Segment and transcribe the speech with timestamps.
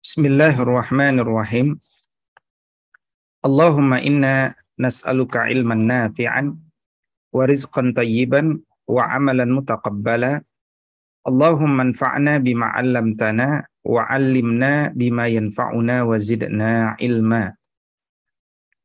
[0.00, 1.76] بسم الله الرحمن الرحيم
[3.44, 6.56] اللهم إنا نسألك علما نافعا
[7.32, 10.42] ورزقا طيبا وعملا متقبلا
[11.28, 13.48] اللهم انفعنا بما علمتنا
[13.84, 17.54] وعلمنا بما ينفعنا وزدنا علما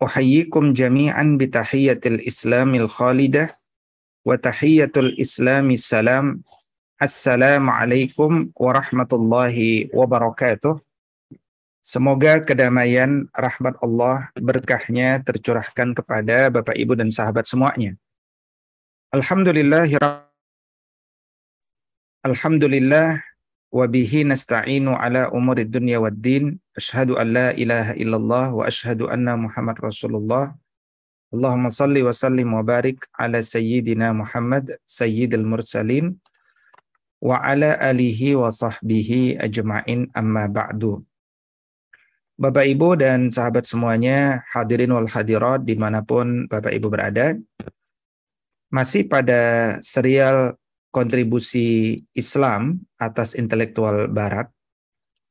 [0.04, 3.60] أحييكم جميعا بتحية الإسلام الخالدة
[4.26, 6.42] وتحية الإسلام السلام
[7.02, 9.58] السلام عليكم ورحمة الله
[9.94, 10.85] وبركاته
[11.86, 17.94] Semoga kedamaian, rahmat Allah, berkahnya tercurahkan kepada Bapak Ibu dan sahabat semuanya.
[19.14, 19.86] Alhamdulillah,
[22.26, 23.22] Alhamdulillah,
[23.70, 26.58] wa bihi nasta'inu ala umurid dunya wad din.
[26.74, 30.58] Ashhadu an la ilaha illallah wa ashhadu anna Muhammad Rasulullah.
[31.30, 36.18] Allahumma salli wa sallim wa barik ala sayyidina Muhammad sayyidil mursalin
[37.22, 41.06] wa ala alihi wa sahbihi ajma'in amma ba'du.
[42.36, 47.32] Bapak Ibu dan sahabat semuanya, hadirin wal hadirat di mana pun Bapak Ibu berada,
[48.68, 50.60] masih pada serial
[50.92, 54.52] kontribusi Islam atas intelektual Barat,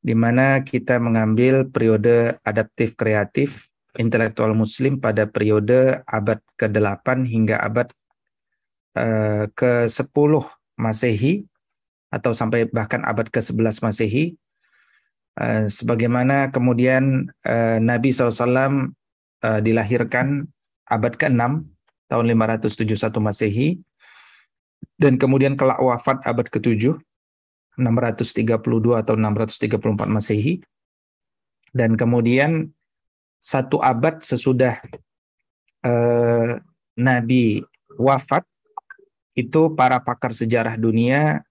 [0.01, 3.69] di mana kita mengambil periode adaptif kreatif
[4.01, 7.87] intelektual Muslim pada periode abad ke-8 hingga abad
[8.97, 10.33] uh, ke-10
[10.75, 11.45] Masehi
[12.09, 14.35] atau sampai bahkan abad ke-11 Masehi
[15.35, 18.87] Eh, sebagaimana kemudian uh, Nabi SAW uh,
[19.43, 20.47] eh, dilahirkan
[20.87, 21.59] abad ke-6
[22.07, 23.83] tahun 571 Masehi
[24.95, 26.95] dan kemudian kelak wafat abad ke-7
[27.75, 30.63] 632 atau 634 Masehi.
[31.75, 32.71] Dan kemudian
[33.43, 34.79] satu abad sesudah
[35.83, 36.63] uh,
[36.95, 37.59] Nabi
[37.99, 38.47] wafat
[39.35, 41.43] itu para pakar sejarah dunia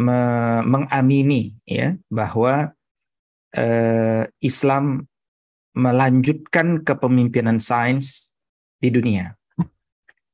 [0.00, 0.16] me
[0.64, 2.72] mengamini ya bahwa
[3.54, 5.04] eh, Islam
[5.78, 8.34] melanjutkan kepemimpinan sains
[8.82, 9.38] di dunia.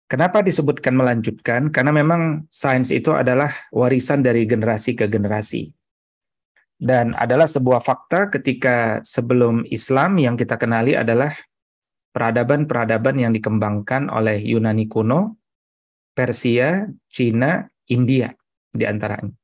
[0.04, 1.72] Kenapa disebutkan melanjutkan?
[1.72, 5.72] Karena memang sains itu adalah warisan dari generasi ke generasi.
[6.74, 11.32] Dan adalah sebuah fakta ketika sebelum Islam yang kita kenali adalah
[12.12, 15.40] peradaban-peradaban yang dikembangkan oleh Yunani kuno,
[16.14, 18.30] Persia, Cina, India
[18.70, 19.34] di antaranya.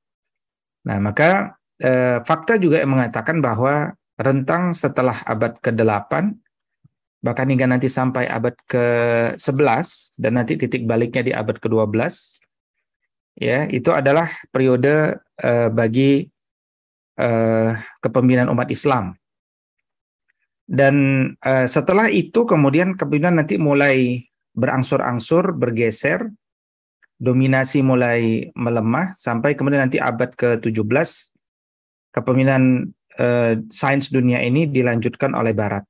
[0.87, 6.13] Nah, maka eh, fakta juga yang mengatakan bahwa rentang setelah abad ke-8
[7.21, 12.01] bahkan hingga nanti sampai abad ke-11 dan nanti titik baliknya di abad ke-12
[13.37, 16.25] ya itu adalah periode eh, bagi
[17.21, 17.71] eh,
[18.01, 19.17] kepemimpinan umat Islam.
[20.71, 20.95] Dan
[21.43, 24.25] eh, setelah itu kemudian kepemimpinan nanti mulai
[24.55, 26.31] berangsur-angsur bergeser
[27.21, 31.30] dominasi mulai melemah sampai kemudian nanti abad ke-17
[32.11, 35.85] kepemimpinan eh, sains dunia ini dilanjutkan oleh Barat.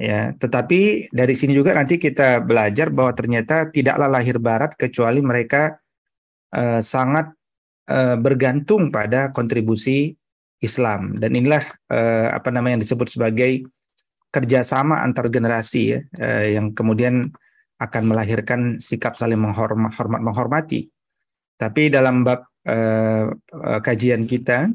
[0.00, 5.78] Ya, tetapi dari sini juga nanti kita belajar bahwa ternyata tidaklah lahir Barat kecuali mereka
[6.50, 7.30] eh, sangat
[7.86, 10.16] eh, bergantung pada kontribusi
[10.62, 11.62] Islam dan inilah
[11.92, 13.66] eh, apa namanya yang disebut sebagai
[14.32, 17.28] kerjasama antar generasi ya, eh, yang kemudian
[17.82, 20.88] akan melahirkan sikap saling menghormat menghormati.
[21.58, 24.72] Tapi dalam bab eh, eh kajian kita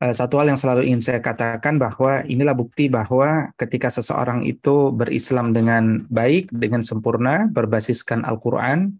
[0.00, 5.52] satu hal yang selalu ingin saya katakan bahwa inilah bukti bahwa ketika seseorang itu berislam
[5.52, 8.96] dengan baik, dengan sempurna, berbasiskan Al-Quran,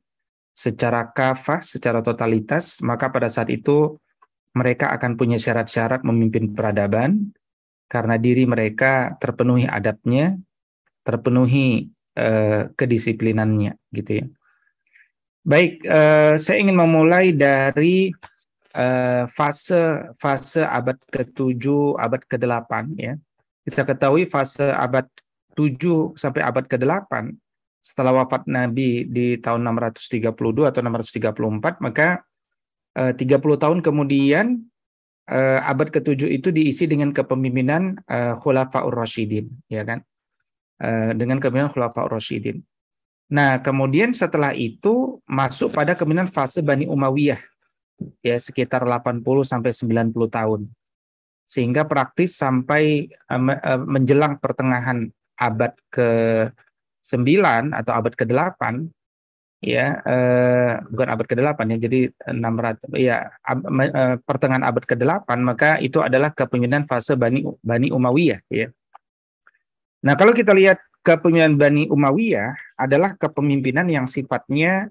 [0.52, 3.96] secara kafah, secara totalitas, maka pada saat itu
[4.52, 7.32] mereka akan punya syarat-syarat memimpin peradaban,
[7.88, 10.36] karena diri mereka terpenuhi adabnya,
[11.00, 14.26] terpenuhi eh, kedisiplinannya, gitu ya.
[15.48, 18.12] Baik, eh, saya ingin memulai dari
[18.74, 23.14] uh, fase fase abad ke-7, abad ke-8 ya.
[23.66, 25.06] Kita ketahui fase abad
[25.54, 27.10] 7 sampai abad ke-8
[27.80, 32.20] setelah wafat Nabi di tahun 632 atau 634 maka
[32.92, 34.60] eh, uh, 30 tahun kemudian
[35.32, 40.04] uh, abad ke-7 itu diisi dengan kepemimpinan uh, Khulafaur Rasyidin ya kan.
[41.12, 42.64] Dengan kepemimpinan Khulafaur Rasyidin.
[43.36, 47.36] Nah, kemudian setelah itu masuk pada kepemimpinan fase Bani Umayyah
[48.20, 50.60] ya sekitar 80 sampai 90 tahun.
[51.44, 55.10] Sehingga praktis sampai uh, menjelang pertengahan
[55.40, 57.26] abad ke-9
[57.74, 58.60] atau abad ke-8
[59.60, 62.00] ya uh, bukan abad ke-8 ya jadi
[62.32, 68.72] 600 ya uh, pertengahan abad ke-8 maka itu adalah kepemimpinan fase Bani Bani Umayyah ya.
[70.00, 74.88] Nah, kalau kita lihat kepemimpinan Bani Umayyah adalah kepemimpinan yang sifatnya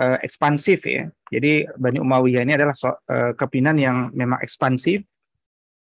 [0.00, 1.12] uh, ekspansif ya.
[1.34, 5.02] Jadi Bani Umayyah ini adalah so, uh, kepimpinan yang memang ekspansif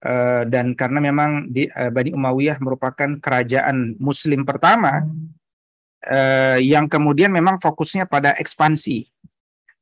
[0.04, 5.08] uh, dan karena memang di, uh, Bani Umayyah merupakan kerajaan Muslim pertama
[6.04, 9.08] uh, yang kemudian memang fokusnya pada ekspansi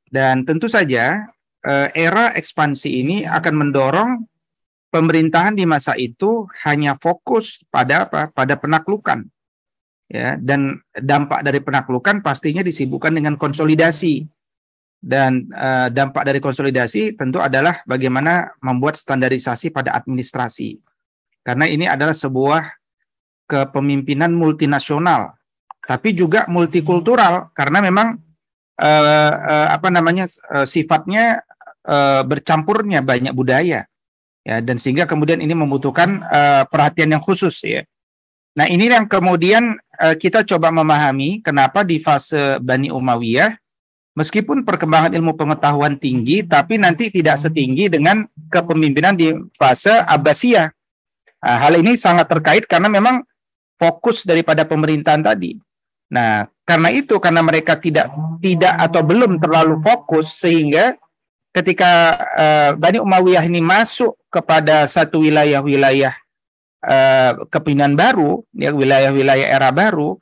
[0.09, 1.29] dan tentu saja
[1.67, 4.11] uh, era ekspansi ini akan mendorong
[4.89, 8.33] pemerintahan di masa itu hanya fokus pada apa?
[8.33, 9.25] Pada penaklukan.
[10.09, 14.25] Ya, dan dampak dari penaklukan pastinya disibukkan dengan konsolidasi
[14.99, 20.79] dan uh, dampak dari konsolidasi tentu adalah bagaimana membuat standarisasi pada administrasi.
[21.47, 22.67] Karena ini adalah sebuah
[23.49, 25.39] kepemimpinan multinasional,
[25.87, 28.19] tapi juga multikultural karena memang
[28.83, 31.41] uh, uh, apa namanya uh, sifatnya
[31.87, 33.87] uh, bercampurnya banyak budaya.
[34.49, 37.85] Ya, dan sehingga kemudian ini membutuhkan uh, perhatian yang khusus ya.
[38.57, 43.55] Nah, ini yang kemudian uh, kita coba memahami kenapa di fase Bani Umayyah
[44.19, 50.67] meskipun perkembangan ilmu pengetahuan tinggi, tapi nanti tidak setinggi dengan kepemimpinan di fase Abbasiyah.
[51.39, 53.23] Nah, hal ini sangat terkait karena memang
[53.79, 55.55] fokus daripada pemerintahan tadi.
[56.11, 58.11] Nah, karena itu karena mereka tidak
[58.43, 60.99] tidak atau belum terlalu fokus sehingga
[61.55, 66.13] ketika uh, Bani Umayyah ini masuk kepada satu wilayah-wilayah
[66.83, 70.19] uh, kepimpinan baru, ya wilayah-wilayah era baru,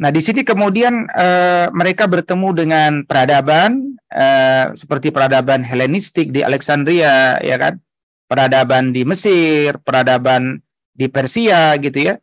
[0.00, 7.36] Nah, di sini kemudian uh, mereka bertemu dengan peradaban uh, seperti peradaban Helenistik di Alexandria,
[7.44, 7.76] ya kan?
[8.24, 10.56] Peradaban di Mesir, peradaban
[10.96, 12.16] di Persia gitu ya.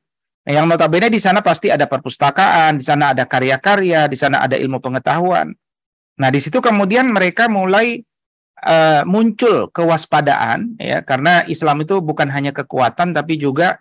[0.50, 4.58] Nah, yang notabene di sana pasti ada perpustakaan, di sana ada karya-karya, di sana ada
[4.58, 5.54] ilmu pengetahuan.
[6.18, 8.02] Nah, di situ kemudian mereka mulai
[8.66, 13.78] uh, muncul kewaspadaan ya karena Islam itu bukan hanya kekuatan tapi juga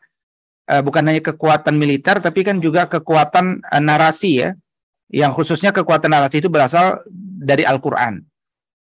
[0.70, 4.50] uh, bukan hanya kekuatan militer tapi kan juga kekuatan uh, narasi ya
[5.10, 7.02] yang khususnya kekuatan narasi itu berasal
[7.38, 8.22] dari Al-Qur'an.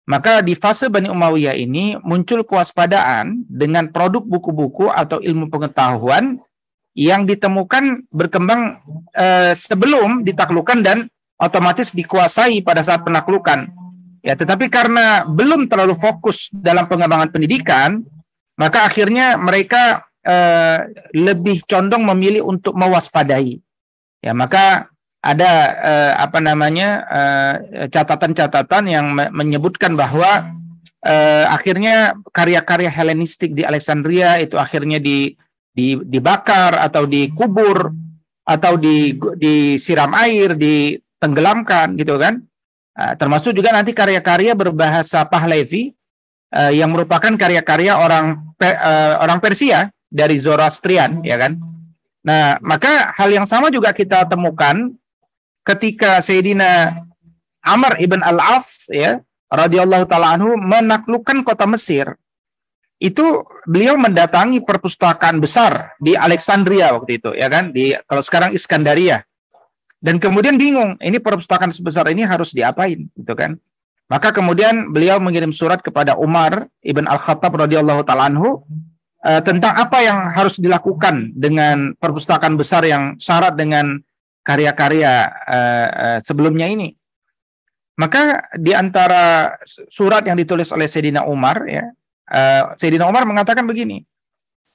[0.05, 6.37] Maka di fase Bani Umayyah ini muncul kewaspadaan dengan produk buku-buku atau ilmu pengetahuan
[6.93, 8.85] yang ditemukan berkembang
[9.17, 10.97] uh, sebelum ditaklukkan dan
[11.41, 13.67] otomatis dikuasai pada saat penaklukan.
[14.25, 18.01] Ya, tetapi karena belum terlalu fokus dalam pengembangan pendidikan,
[18.57, 23.61] maka akhirnya mereka uh, lebih condong memilih untuk mewaspadai.
[24.25, 24.89] Ya, maka
[25.25, 25.51] ada
[25.81, 27.01] uh, apa namanya
[27.89, 30.53] catatan-catatan uh, yang me menyebutkan bahwa
[31.05, 35.33] uh, akhirnya karya-karya Helenistik di Alexandria itu akhirnya di,
[35.73, 37.93] di dibakar atau dikubur
[38.45, 42.41] atau di disiram air, ditenggelamkan gitu kan.
[42.95, 45.89] Uh, termasuk juga nanti karya-karya berbahasa Pahlavi
[46.53, 48.41] uh, yang merupakan karya-karya orang
[49.19, 51.59] orang Persia dari Zoroastrian, ya kan?
[52.23, 54.95] Nah, maka hal yang sama juga kita temukan
[55.67, 57.03] ketika Sayyidina
[57.59, 59.19] Amr ibn al-As ya
[59.51, 62.15] radhiyallahu taala anhu menaklukkan kota Mesir.
[62.95, 67.75] Itu beliau mendatangi perpustakaan besar di Alexandria waktu itu, ya kan?
[67.75, 69.27] Di kalau sekarang Iskandaria.
[69.99, 73.59] Dan kemudian bingung, ini perpustakaan sebesar ini harus diapain, gitu kan?
[74.07, 78.63] Maka kemudian beliau mengirim surat kepada Umar ibn al-Khattab radhiyallahu taala anhu
[79.25, 83.97] uh, tentang apa yang harus dilakukan dengan perpustakaan besar yang syarat dengan
[84.45, 85.13] karya-karya
[85.49, 86.93] uh, uh, sebelumnya ini.
[87.97, 89.55] Maka di antara
[89.89, 91.89] surat yang ditulis oleh Sayyidina Umar ya,
[92.29, 94.03] uh, Sayyidina Umar mengatakan begini,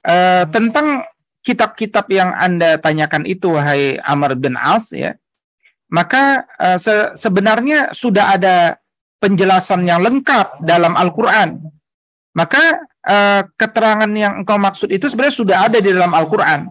[0.03, 1.05] uh, tentang
[1.41, 5.13] kitab-kitab yang Anda tanyakan itu wahai Amr bin As ya,
[5.93, 8.81] maka uh, se sebenarnya sudah ada
[9.21, 11.61] penjelasan yang lengkap dalam Al-Qur'an.
[12.31, 16.67] Maka uh, keterangan yang engkau maksud itu sebenarnya sudah ada di dalam Al-Qur'an.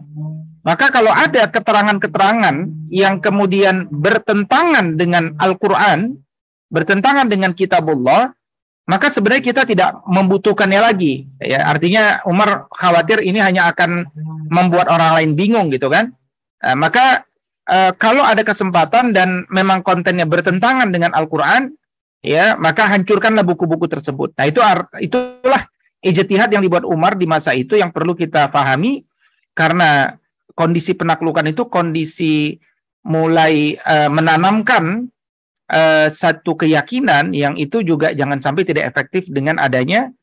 [0.61, 2.55] Maka kalau ada keterangan-keterangan
[2.93, 6.17] yang kemudian bertentangan dengan Al-Qur'an,
[6.69, 8.29] bertentangan dengan kitabullah,
[8.89, 11.25] maka sebenarnya kita tidak membutuhkannya lagi.
[11.41, 14.05] Ya, artinya Umar khawatir ini hanya akan
[14.49, 16.13] membuat orang lain bingung gitu kan.
[16.61, 17.25] Uh, maka
[17.69, 21.73] uh, kalau ada kesempatan dan memang kontennya bertentangan dengan Al-Qur'an,
[22.21, 24.33] ya, maka hancurkanlah buku-buku tersebut.
[24.37, 24.61] Nah, itu
[25.01, 25.61] itulah
[26.01, 29.05] ijtihad yang dibuat Umar di masa itu yang perlu kita pahami
[29.53, 30.17] karena
[30.57, 32.57] kondisi penaklukan itu kondisi
[33.05, 35.09] mulai uh, menanamkan
[35.69, 40.13] uh, satu keyakinan yang itu juga jangan sampai tidak efektif dengan adanya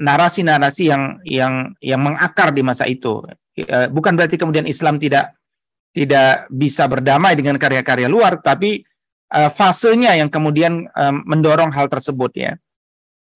[0.00, 1.54] narasi-narasi uh, uh, yang yang
[1.84, 3.20] yang mengakar di masa itu.
[3.60, 5.36] Uh, bukan berarti kemudian Islam tidak
[5.92, 8.80] tidak bisa berdamai dengan karya-karya luar, tapi
[9.30, 12.52] uh, fasenya yang kemudian uh, mendorong hal tersebut ya.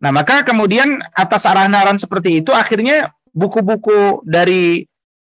[0.02, 4.84] Nah, maka kemudian atas arahan-arahan seperti itu akhirnya buku-buku dari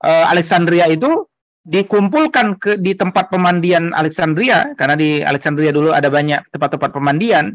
[0.03, 1.27] uh, Alexandria itu
[1.63, 7.55] dikumpulkan ke di tempat pemandian Alexandria karena di Alexandria dulu ada banyak tempat-tempat pemandian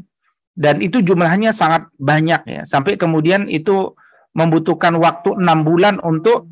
[0.55, 3.91] dan itu jumlahnya sangat banyak ya sampai kemudian itu
[4.31, 6.47] membutuhkan waktu enam bulan untuk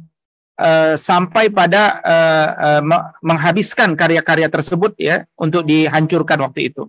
[0.59, 2.81] uh, sampai pada uh, uh,
[3.23, 6.87] menghabiskan karya-karya tersebut ya untuk dihancurkan waktu itu.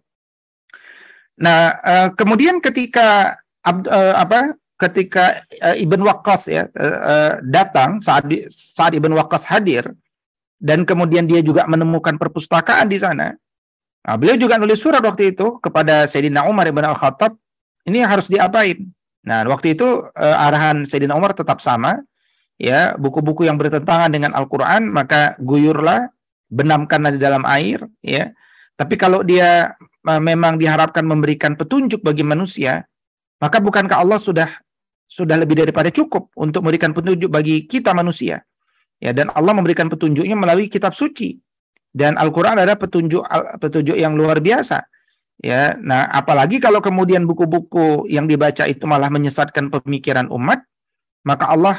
[1.36, 4.56] Nah, uh, kemudian ketika uh, apa?
[4.76, 9.88] Ketika uh, Ibn Waqqas ya uh, datang saat di, saat Ibn Waqqas hadir
[10.60, 13.32] dan kemudian dia juga menemukan perpustakaan di sana.
[14.04, 17.34] Nah, beliau juga nulis surat waktu itu kepada Sayyidina Umar Ibn Al-Khattab,
[17.88, 18.84] ini harus diapain?
[19.26, 21.98] Nah, waktu itu uh, arahan Sayyidina Umar tetap sama,
[22.56, 26.08] ya buku-buku yang bertentangan dengan Al-Quran maka guyurlah
[26.48, 28.32] benamkanlah di dalam air ya.
[28.76, 29.72] Tapi kalau dia
[30.04, 32.84] memang diharapkan memberikan petunjuk bagi manusia
[33.40, 34.48] maka bukankah Allah sudah
[35.06, 38.42] sudah lebih daripada cukup untuk memberikan petunjuk bagi kita manusia?
[38.96, 41.36] Ya dan Allah memberikan petunjuknya melalui kitab suci.
[41.96, 43.24] Dan Al-Qur'an adalah petunjuk
[43.60, 44.84] petunjuk yang luar biasa.
[45.40, 50.64] Ya nah apalagi kalau kemudian buku-buku yang dibaca itu malah menyesatkan pemikiran umat
[51.28, 51.76] maka Allah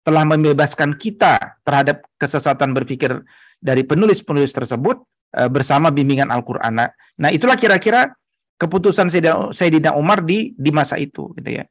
[0.00, 3.20] telah membebaskan kita terhadap kesesatan berpikir
[3.60, 5.00] dari penulis-penulis tersebut
[5.36, 6.72] uh, bersama bimbingan Al-Qur'an.
[6.72, 6.88] Nah,
[7.20, 8.12] nah, itulah kira-kira
[8.56, 9.08] keputusan
[9.52, 11.64] Sayyidina Umar di di masa itu gitu ya.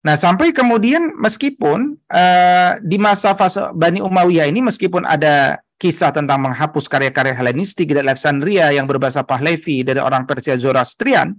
[0.00, 6.40] Nah, sampai kemudian meskipun uh, di masa fase Bani Umayyah ini meskipun ada kisah tentang
[6.40, 11.36] menghapus karya-karya Helenistik dari Alexandria yang berbahasa Pahlavi dari orang Persia Zoroastrian,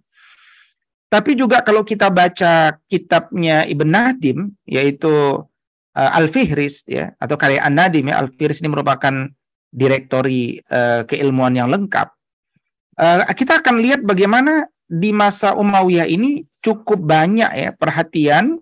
[1.11, 5.43] tapi juga kalau kita baca kitabnya Ibn Nadim, yaitu
[5.95, 9.27] uh, Al-Fihris ya atau karya An-Nadim ya Al-Fihris ini merupakan
[9.71, 12.11] direktori uh, keilmuan yang lengkap.
[12.99, 18.59] Uh, kita akan lihat bagaimana di masa Umayyah ini cukup banyak ya perhatian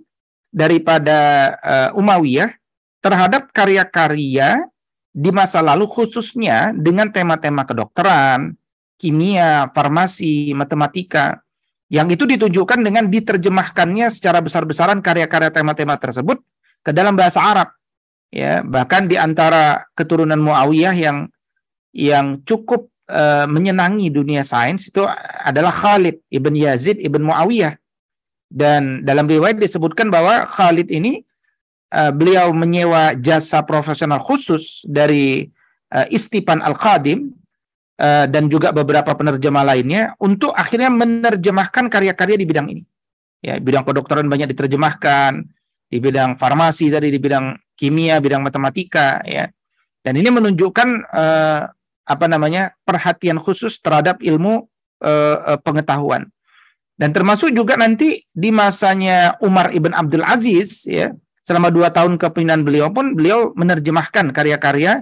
[0.53, 2.53] daripada uh, Umayyah
[3.01, 4.61] terhadap karya-karya
[5.09, 8.53] di masa lalu khususnya dengan tema-tema kedokteran,
[9.01, 11.41] kimia, farmasi, matematika
[11.89, 16.37] yang itu ditunjukkan dengan diterjemahkannya secara besar-besaran karya-karya tema-tema tersebut
[16.83, 17.69] ke dalam bahasa Arab.
[18.29, 21.17] Ya, bahkan di antara keturunan Muawiyah yang
[21.89, 25.01] yang cukup uh, menyenangi dunia sains itu
[25.41, 27.73] adalah Khalid ibn Yazid ibn Muawiyah.
[28.49, 31.25] Dan dalam riwayat disebutkan bahwa Khalid ini
[31.93, 35.49] uh, beliau menyewa jasa profesional khusus dari
[35.93, 37.33] uh, Istipan Al-Qadim
[37.99, 42.87] dan juga beberapa penerjemah lainnya untuk akhirnya menerjemahkan karya-karya di bidang ini.
[43.43, 45.43] Ya, bidang kedokteran banyak diterjemahkan,
[45.89, 49.49] di bidang farmasi tadi, di bidang kimia, bidang matematika, ya.
[49.99, 51.61] Dan ini menunjukkan uh,
[52.05, 54.69] apa namanya perhatian khusus terhadap ilmu
[55.03, 56.29] uh, pengetahuan.
[56.99, 61.11] Dan termasuk juga nanti di masanya Umar ibn Abdul Aziz, ya,
[61.43, 65.01] selama dua tahun kepemimpinan beliau pun beliau menerjemahkan karya-karya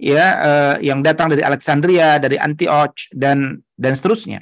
[0.00, 4.40] ya uh, yang datang dari Alexandria, dari Antioch dan dan seterusnya.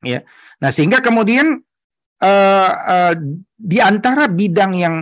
[0.00, 0.22] Ya.
[0.62, 1.66] Nah, sehingga kemudian
[2.22, 3.14] uh, uh,
[3.58, 4.96] di antara bidang yang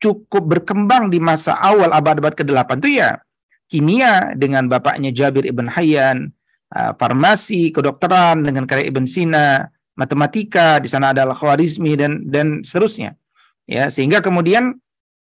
[0.00, 3.16] cukup berkembang di masa awal abad-abad ke-8 itu ya
[3.72, 6.28] kimia dengan bapaknya Jabir ibn Hayyan,
[6.76, 9.64] uh, farmasi, kedokteran dengan karya Ibn Sina,
[9.96, 13.16] matematika, di sana ada Al-Khwarizmi dan dan seterusnya.
[13.64, 14.76] Ya, sehingga kemudian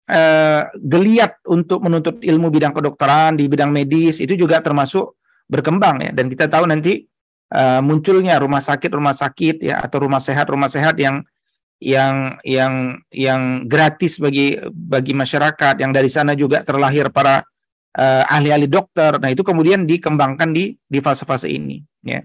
[0.07, 5.17] uh, geliat untuk menuntut ilmu bidang kedokteran di bidang medis itu juga termasuk
[5.47, 7.07] berkembang ya dan kita tahu nanti
[7.53, 11.23] uh, munculnya rumah sakit rumah sakit ya atau rumah sehat rumah sehat yang
[11.77, 17.45] yang yang yang gratis bagi bagi masyarakat yang dari sana juga terlahir para
[17.97, 19.21] uh, ahli-ahli dokter.
[19.21, 22.21] Nah, itu kemudian dikembangkan di di fase-fase ini ya.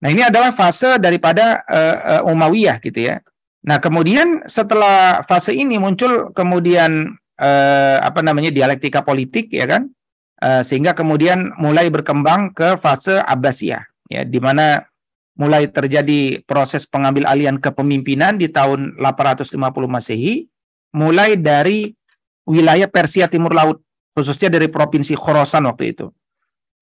[0.00, 3.20] Nah, ini adalah fase daripada uh, uh, Umayyah gitu ya.
[3.64, 9.92] Nah, kemudian setelah fase ini muncul kemudian uh, apa namanya dialektika politik ya kan?
[10.40, 14.80] Uh, sehingga kemudian mulai berkembang ke fase Abbasiyah ya di mana
[15.40, 19.56] mulai terjadi proses pengambil alian kepemimpinan di tahun 850
[19.88, 20.44] Masehi,
[20.92, 21.96] mulai dari
[22.44, 23.80] wilayah Persia Timur Laut,
[24.12, 26.12] khususnya dari provinsi Khorasan waktu itu.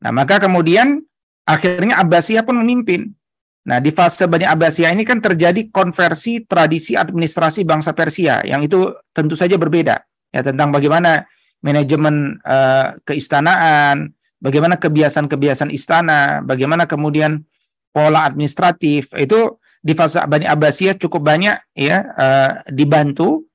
[0.03, 0.99] Nah, maka kemudian
[1.47, 3.15] akhirnya Abbasiyah pun memimpin.
[3.63, 8.91] Nah, di fase banyak Abbasiyah ini kan terjadi konversi tradisi administrasi bangsa Persia, yang itu
[9.15, 10.03] tentu saja berbeda.
[10.35, 11.31] Ya, tentang bagaimana
[11.63, 17.43] manajemen uh, keistanaan, bagaimana kebiasaan-kebiasaan istana, bagaimana kemudian
[17.91, 23.47] pola administratif itu di fase Bani Abbasiyah cukup banyak ya uh, dibantu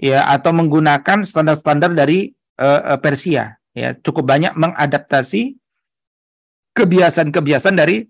[0.00, 3.96] ya atau menggunakan standar-standar dari uh, Persia ya.
[3.96, 5.56] Cukup banyak mengadaptasi
[6.76, 8.08] kebiasaan-kebiasaan dari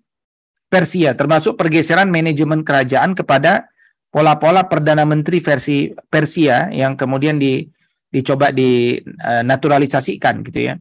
[0.70, 3.66] Persia termasuk pergeseran manajemen kerajaan kepada
[4.14, 7.66] pola-pola perdana menteri versi Persia yang kemudian di
[8.10, 10.74] dicoba dinaturalisasikan gitu ya.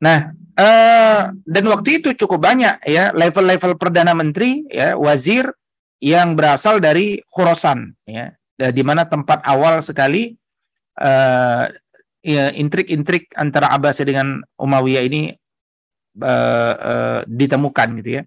[0.00, 5.50] Nah, Uh, dan waktu itu cukup banyak ya level-level perdana menteri ya wazir
[5.98, 10.30] yang berasal dari Khorasan ya di mana tempat awal sekali
[11.02, 11.66] uh,
[12.22, 15.34] ya, intrik-intrik antara Abbasiyah dengan Umayyah ini
[16.22, 18.24] uh, uh, ditemukan gitu ya.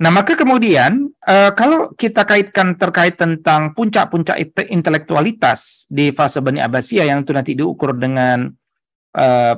[0.00, 4.40] Nah, maka kemudian uh, kalau kita kaitkan terkait tentang puncak-puncak
[4.72, 8.48] intelektualitas di fase Bani Abbasiyah yang itu nanti diukur dengan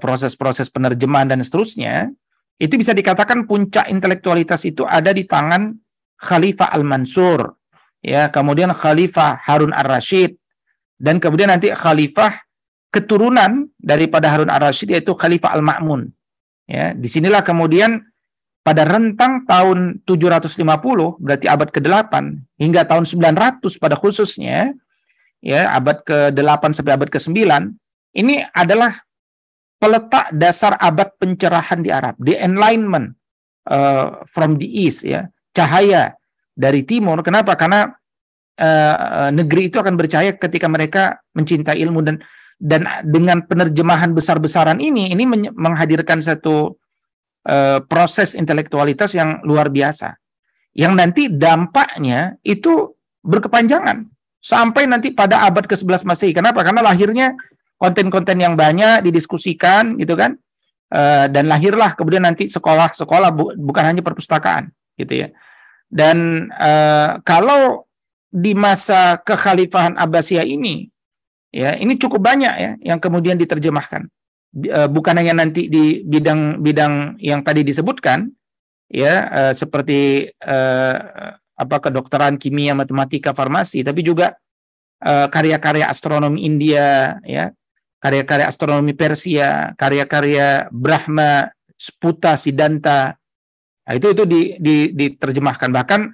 [0.03, 2.09] proses-proses uh, penerjemahan dan seterusnya,
[2.57, 5.77] itu bisa dikatakan puncak intelektualitas itu ada di tangan
[6.17, 7.53] Khalifah Al-Mansur,
[8.01, 10.35] ya, kemudian Khalifah Harun Ar-Rasyid,
[10.97, 12.33] dan kemudian nanti Khalifah
[12.89, 16.09] keturunan daripada Harun Ar-Rasyid yaitu Khalifah Al-Ma'mun.
[16.65, 18.01] Ya, di sinilah kemudian
[18.62, 20.62] pada rentang tahun 750
[21.19, 22.12] berarti abad ke-8
[22.62, 24.71] hingga tahun 900 pada khususnya
[25.42, 27.42] ya abad ke-8 sampai abad ke-9
[28.12, 28.92] ini adalah
[29.83, 33.19] peletak dasar abad pencerahan di Arab, the enlightenment
[33.66, 36.14] uh, from the east ya, cahaya
[36.54, 37.19] dari timur.
[37.26, 37.59] Kenapa?
[37.59, 37.90] Karena
[38.62, 42.23] uh, negeri itu akan bercahaya ketika mereka mencintai ilmu dan
[42.62, 46.78] dan dengan penerjemahan besar-besaran ini ini menghadirkan satu
[47.49, 50.15] uh, proses intelektualitas yang luar biasa
[50.73, 54.09] yang nanti dampaknya itu berkepanjangan
[54.43, 56.33] sampai nanti pada abad ke-11 Masehi.
[56.35, 56.65] Kenapa?
[56.67, 57.37] Karena lahirnya
[57.79, 60.35] konten-konten yang banyak didiskusikan gitu kan.
[60.93, 64.69] Uh, dan lahirlah kemudian nanti sekolah-sekolah bu bukan hanya perpustakaan
[65.01, 65.29] gitu ya.
[65.89, 67.89] Dan uh, kalau
[68.29, 70.89] di masa kekhalifahan Abbasiyah ini
[71.53, 74.09] ya ini cukup banyak ya yang kemudian diterjemahkan
[74.52, 78.28] Eh, bukan hanya nanti di bidang-bidang yang tadi disebutkan
[78.92, 80.97] ya uh, seperti uh,
[81.56, 84.37] apa kedokteran, kimia, matematika, farmasi, tapi juga
[85.02, 87.50] karya-karya astronomi India ya,
[87.99, 93.11] karya-karya astronomi Persia, karya-karya Brahma, Sputa, Siddhanta.
[93.82, 96.06] Nah, itu itu di, di, diterjemahkan bahkan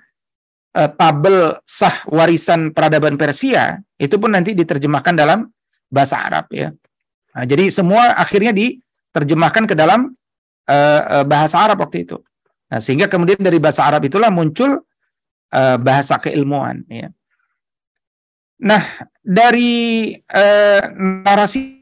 [0.72, 5.44] tabel sah warisan peradaban Persia itu pun nanti diterjemahkan dalam
[5.92, 6.72] bahasa Arab ya.
[7.34, 10.12] Nah, jadi semua akhirnya diterjemahkan ke dalam
[10.68, 12.18] uh, bahasa Arab waktu itu.
[12.68, 14.84] Nah, sehingga kemudian dari bahasa Arab itulah muncul
[15.52, 16.84] uh, bahasa keilmuan.
[16.88, 17.08] Ya.
[18.58, 18.82] Nah,
[19.24, 20.82] dari uh,
[21.24, 21.78] narasi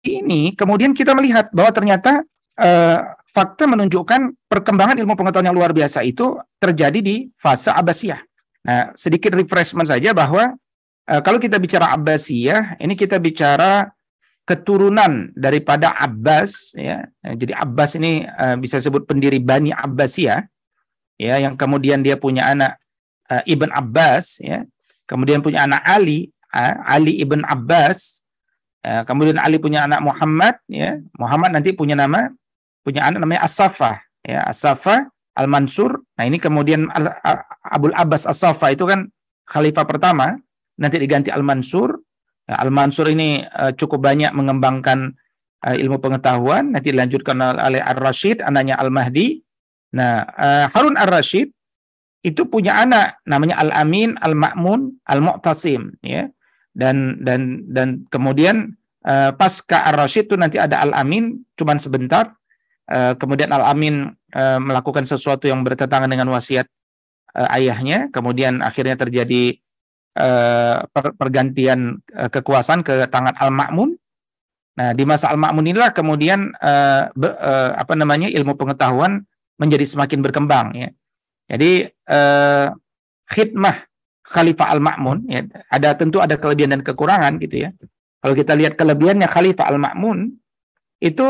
[0.00, 2.24] ini kemudian kita melihat bahwa ternyata
[2.56, 8.20] uh, fakta menunjukkan perkembangan ilmu pengetahuan yang luar biasa itu terjadi di fase Abbasiyah.
[8.64, 10.56] Nah, sedikit refreshment saja bahwa
[11.18, 13.90] kalau kita bicara Abbasiyah, ini kita bicara
[14.46, 17.06] keturunan daripada Abbas ya.
[17.22, 20.42] Jadi Abbas ini uh, bisa sebut pendiri Bani Abbasiyah
[21.18, 22.78] ya yang kemudian dia punya anak
[23.30, 24.66] uh, Ibn Abbas ya.
[25.06, 28.22] Kemudian punya anak Ali, uh, Ali Ibn Abbas.
[28.82, 30.98] Uh, kemudian Ali punya anak Muhammad ya.
[31.14, 32.30] Muhammad nanti punya nama
[32.82, 34.46] punya anak namanya As-Saffah ya.
[34.50, 35.06] As-Saffah
[35.38, 35.94] Al-Mansur.
[36.18, 36.90] Nah, ini kemudian
[37.70, 39.06] Abul Abbas As-Saffah itu kan
[39.46, 40.42] khalifah pertama
[40.80, 41.92] nanti diganti Al-Mansur.
[42.48, 45.12] Ya, Al-Mansur ini uh, cukup banyak mengembangkan
[45.68, 49.44] uh, ilmu pengetahuan, nanti dilanjutkan oleh Ar-Rashid, anaknya Al-Mahdi.
[49.94, 51.52] Nah, uh, Harun Ar-Rashid
[52.24, 56.26] itu punya anak namanya Al-Amin, Al-Ma'mun, Al-Mu'tasim ya.
[56.72, 62.34] Dan dan dan kemudian uh, pasca Ar-Rashid itu nanti ada Al-Amin cuman sebentar.
[62.90, 66.66] Kemudian Al-Amin melakukan sesuatu yang bertentangan dengan wasiat
[67.38, 69.62] ayahnya, kemudian akhirnya terjadi
[70.10, 70.78] Eh,
[71.14, 73.94] pergantian eh, kekuasaan ke tangan Al-Ma'mun.
[74.74, 77.04] Nah, di masa Al-Ma'mun inilah kemudian uh,
[77.76, 79.22] apa namanya ilmu pengetahuan
[79.60, 80.88] menjadi semakin berkembang ya.
[81.52, 81.90] Jadi
[83.28, 83.76] khidmah
[84.24, 87.76] Khalifah Al-Ma'mun ya, ada tentu ada kelebihan dan kekurangan gitu ya.
[88.24, 90.32] Kalau kita lihat kelebihannya Khalifah Al-Ma'mun
[91.04, 91.28] itu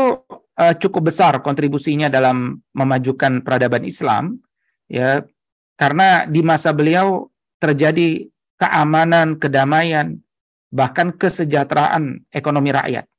[0.55, 4.39] cukup besar kontribusinya dalam memajukan peradaban Islam
[4.87, 5.27] ya
[5.75, 7.27] karena di masa beliau
[7.59, 8.30] terjadi
[8.61, 10.21] keamanan, kedamaian,
[10.69, 13.09] bahkan kesejahteraan ekonomi rakyat.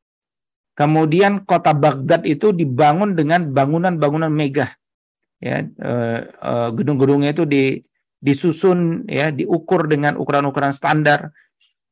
[0.79, 4.71] Kemudian kota Baghdad itu dibangun dengan bangunan-bangunan megah.
[5.43, 7.83] Ya, eh, eh, gedung-gedungnya itu di,
[8.23, 11.35] disusun ya, diukur dengan ukuran-ukuran standar.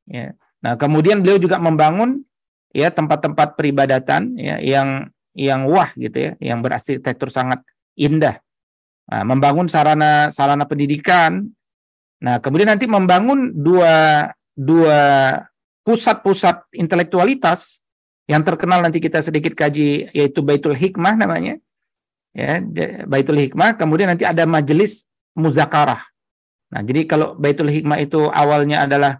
[0.07, 0.39] Ya.
[0.63, 2.23] Nah, kemudian beliau juga membangun
[2.71, 7.61] ya tempat-tempat peribadatan ya, yang yang wah gitu ya, yang berarsitektur sangat
[7.99, 8.39] indah.
[9.11, 11.51] Nah, membangun sarana sarana pendidikan
[12.21, 15.01] Nah, kemudian nanti membangun dua dua
[15.85, 17.81] pusat-pusat intelektualitas
[18.29, 21.57] yang terkenal nanti kita sedikit kaji yaitu Baitul Hikmah namanya.
[22.31, 22.63] Ya,
[23.09, 26.05] Baitul Hikmah, kemudian nanti ada majelis muzakarah.
[26.71, 29.19] Nah, jadi kalau Baitul Hikmah itu awalnya adalah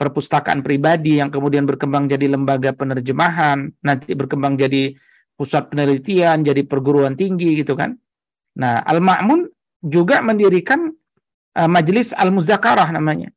[0.00, 4.96] perpustakaan pribadi yang kemudian berkembang jadi lembaga penerjemahan, nanti berkembang jadi
[5.36, 7.92] pusat penelitian, jadi perguruan tinggi gitu kan.
[8.56, 9.44] Nah, Al-Ma'mun
[9.84, 10.88] juga mendirikan
[11.56, 13.30] uh, majelis al-muzakarah namanya.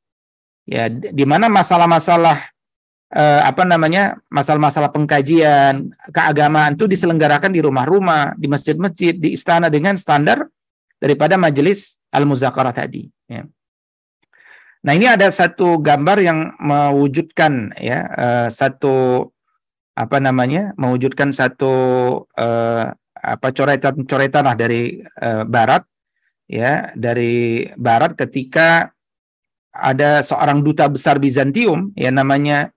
[0.63, 2.39] Ya, di mana masalah-masalah
[3.11, 4.15] eh, apa namanya?
[4.31, 10.47] masalah-masalah pengkajian keagamaan itu diselenggarakan di rumah-rumah, di masjid-masjid, di istana dengan standar
[11.03, 13.43] daripada majelis al-muzakarah tadi, ya.
[14.83, 19.27] Nah, ini ada satu gambar yang mewujudkan ya uh, satu
[19.95, 20.75] apa namanya?
[20.75, 21.71] mewujudkan satu
[22.35, 22.85] uh,
[23.23, 25.87] apa coretan-coretan lah dari uh, barat
[26.47, 28.91] ya, dari barat ketika
[29.73, 32.69] ada seorang duta besar Bizantium ya namanya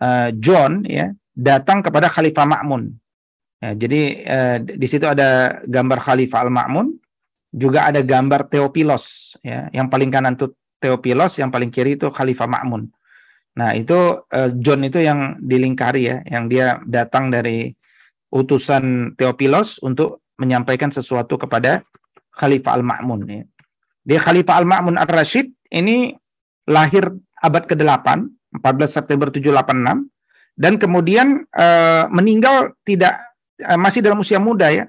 [0.00, 2.96] uh, John ya datang kepada Khalifah Ma'mun.
[3.60, 6.96] Ya, jadi uh, di situ ada gambar Khalifah Al-Ma'mun,
[7.52, 12.48] juga ada gambar Theopilos ya, yang paling kanan itu Theopilos, yang paling kiri itu Khalifah
[12.48, 12.88] Ma'mun.
[13.60, 17.76] Nah, itu uh, John itu yang dilingkari ya, yang dia datang dari
[18.32, 21.84] utusan Theopilos untuk menyampaikan sesuatu kepada
[22.40, 23.44] Khalifah Al-Ma'mun ya.
[24.08, 26.16] Dia Khalifah Al-Ma'mun Ar-Rashid ini
[26.64, 27.04] lahir
[27.44, 28.08] abad ke-8,
[28.56, 30.08] 14 September 786
[30.56, 33.20] dan kemudian uh, meninggal tidak
[33.60, 34.88] uh, masih dalam usia muda ya.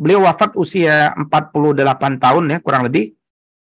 [0.00, 3.12] Beliau wafat usia 48 tahun ya kurang lebih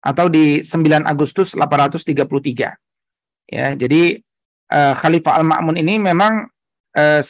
[0.00, 2.76] atau di 9 Agustus 833.
[3.50, 4.22] Ya, jadi
[4.72, 6.46] uh, Khalifah Al-Ma'mun ini memang
[6.96, 7.20] uh,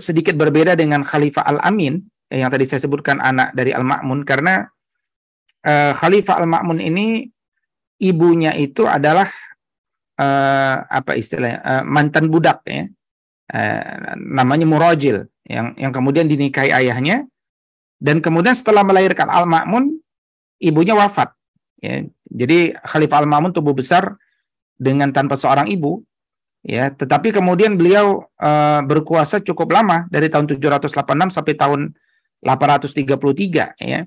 [0.00, 2.00] sedikit berbeda dengan Khalifah Al-Amin
[2.32, 4.66] yang tadi saya sebutkan anak dari Al-Ma'mun karena
[5.66, 7.26] uh, Khalifah Al-Ma'mun ini
[7.98, 9.26] ibunya itu adalah
[10.22, 12.86] uh, apa istilahnya uh, mantan budak ya.
[13.46, 17.26] Uh, namanya Murajil yang yang kemudian dinikahi ayahnya
[18.02, 20.02] dan kemudian setelah melahirkan Al-Ma'mun
[20.58, 21.30] ibunya wafat
[21.78, 22.02] ya
[22.32, 24.18] jadi Khalifah Al-Ma'mun tubuh besar
[24.76, 26.02] dengan tanpa seorang ibu,
[26.66, 26.90] ya.
[26.90, 31.80] Tetapi kemudian beliau uh, berkuasa cukup lama dari tahun 786 sampai tahun
[32.42, 34.00] 833, ya.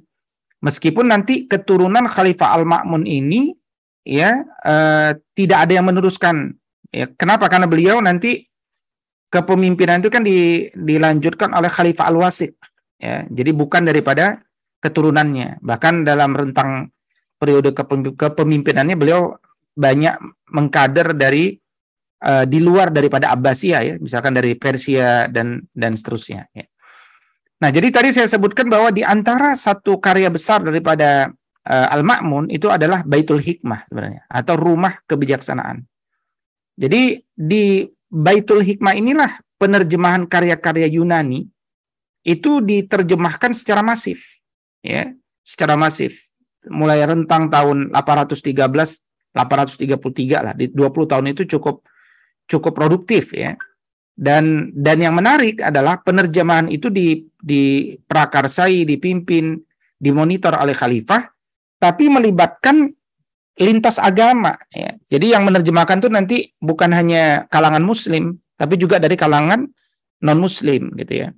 [0.60, 3.56] Meskipun nanti keturunan Khalifah Al-Ma'mun ini,
[4.04, 6.52] ya, uh, tidak ada yang meneruskan.
[6.92, 7.48] Ya, kenapa?
[7.48, 8.44] Karena beliau nanti
[9.32, 12.60] kepemimpinan itu kan di, dilanjutkan oleh Khalifah Al-Wasik,
[13.00, 13.24] ya.
[13.32, 14.44] Jadi bukan daripada
[14.84, 15.64] keturunannya.
[15.64, 16.92] Bahkan dalam rentang
[17.40, 17.72] periode
[18.16, 19.32] kepemimpinannya beliau
[19.80, 20.20] banyak
[20.52, 21.56] mengkader dari
[22.26, 26.68] uh, di luar daripada Abbasiyah ya, misalkan dari Persia dan dan seterusnya ya.
[27.60, 31.28] Nah, jadi tadi saya sebutkan bahwa di antara satu karya besar daripada
[31.68, 35.84] uh, Al-Ma'mun itu adalah Baitul Hikmah sebenarnya atau rumah kebijaksanaan.
[36.80, 41.44] Jadi di Baitul Hikmah inilah penerjemahan karya-karya Yunani
[42.24, 44.40] itu diterjemahkan secara masif
[44.80, 45.12] ya,
[45.44, 46.32] secara masif
[46.72, 48.56] mulai rentang tahun 813
[49.36, 51.86] 833 lah di 20 tahun itu cukup
[52.50, 53.54] cukup produktif ya.
[54.20, 59.56] Dan dan yang menarik adalah penerjemahan itu di di prakarsai, dipimpin,
[59.96, 61.32] dimonitor oleh khalifah
[61.80, 62.92] tapi melibatkan
[63.60, 64.96] lintas agama ya.
[65.08, 69.64] Jadi yang menerjemahkan itu nanti bukan hanya kalangan muslim tapi juga dari kalangan
[70.20, 71.30] non muslim gitu ya.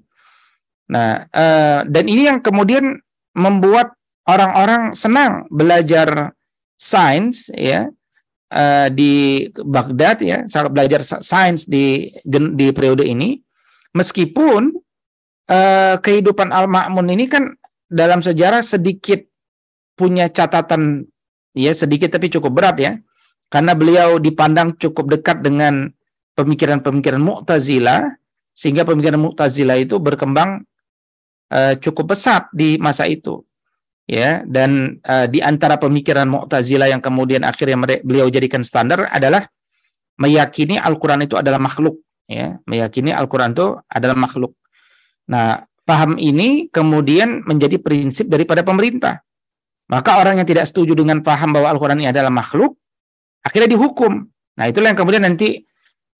[0.89, 2.97] Nah, eh, dan ini yang kemudian
[3.37, 3.93] membuat
[4.25, 6.33] orang-orang senang belajar
[6.81, 7.89] sains ya
[8.51, 13.39] uh, di Baghdad ya, belajar sains di di periode ini.
[13.91, 14.71] Meskipun
[15.51, 17.51] uh, kehidupan Al-Ma'mun ini kan
[17.91, 19.19] dalam sejarah sedikit
[19.99, 21.03] punya catatan
[21.51, 22.93] ya sedikit tapi cukup berat ya.
[23.51, 25.91] Karena beliau dipandang cukup dekat dengan
[26.39, 28.15] pemikiran-pemikiran Mu'tazilah
[28.55, 30.63] sehingga pemikiran Mu'tazilah itu berkembang
[31.51, 33.43] uh, cukup pesat di masa itu
[34.09, 39.45] ya dan uh, di antara pemikiran Mu'tazilah yang kemudian akhirnya beliau jadikan standar adalah
[40.17, 42.01] meyakini Al-Qur'an itu adalah makhluk.
[42.29, 44.53] Ya meyakini Al-Qur'an itu adalah makhluk.
[45.29, 49.19] Nah paham ini kemudian menjadi prinsip daripada pemerintah.
[49.91, 52.79] Maka orang yang tidak setuju dengan paham bahwa Al-Qur'an ini adalah makhluk
[53.43, 54.23] akhirnya dihukum.
[54.55, 55.65] Nah itulah yang kemudian nanti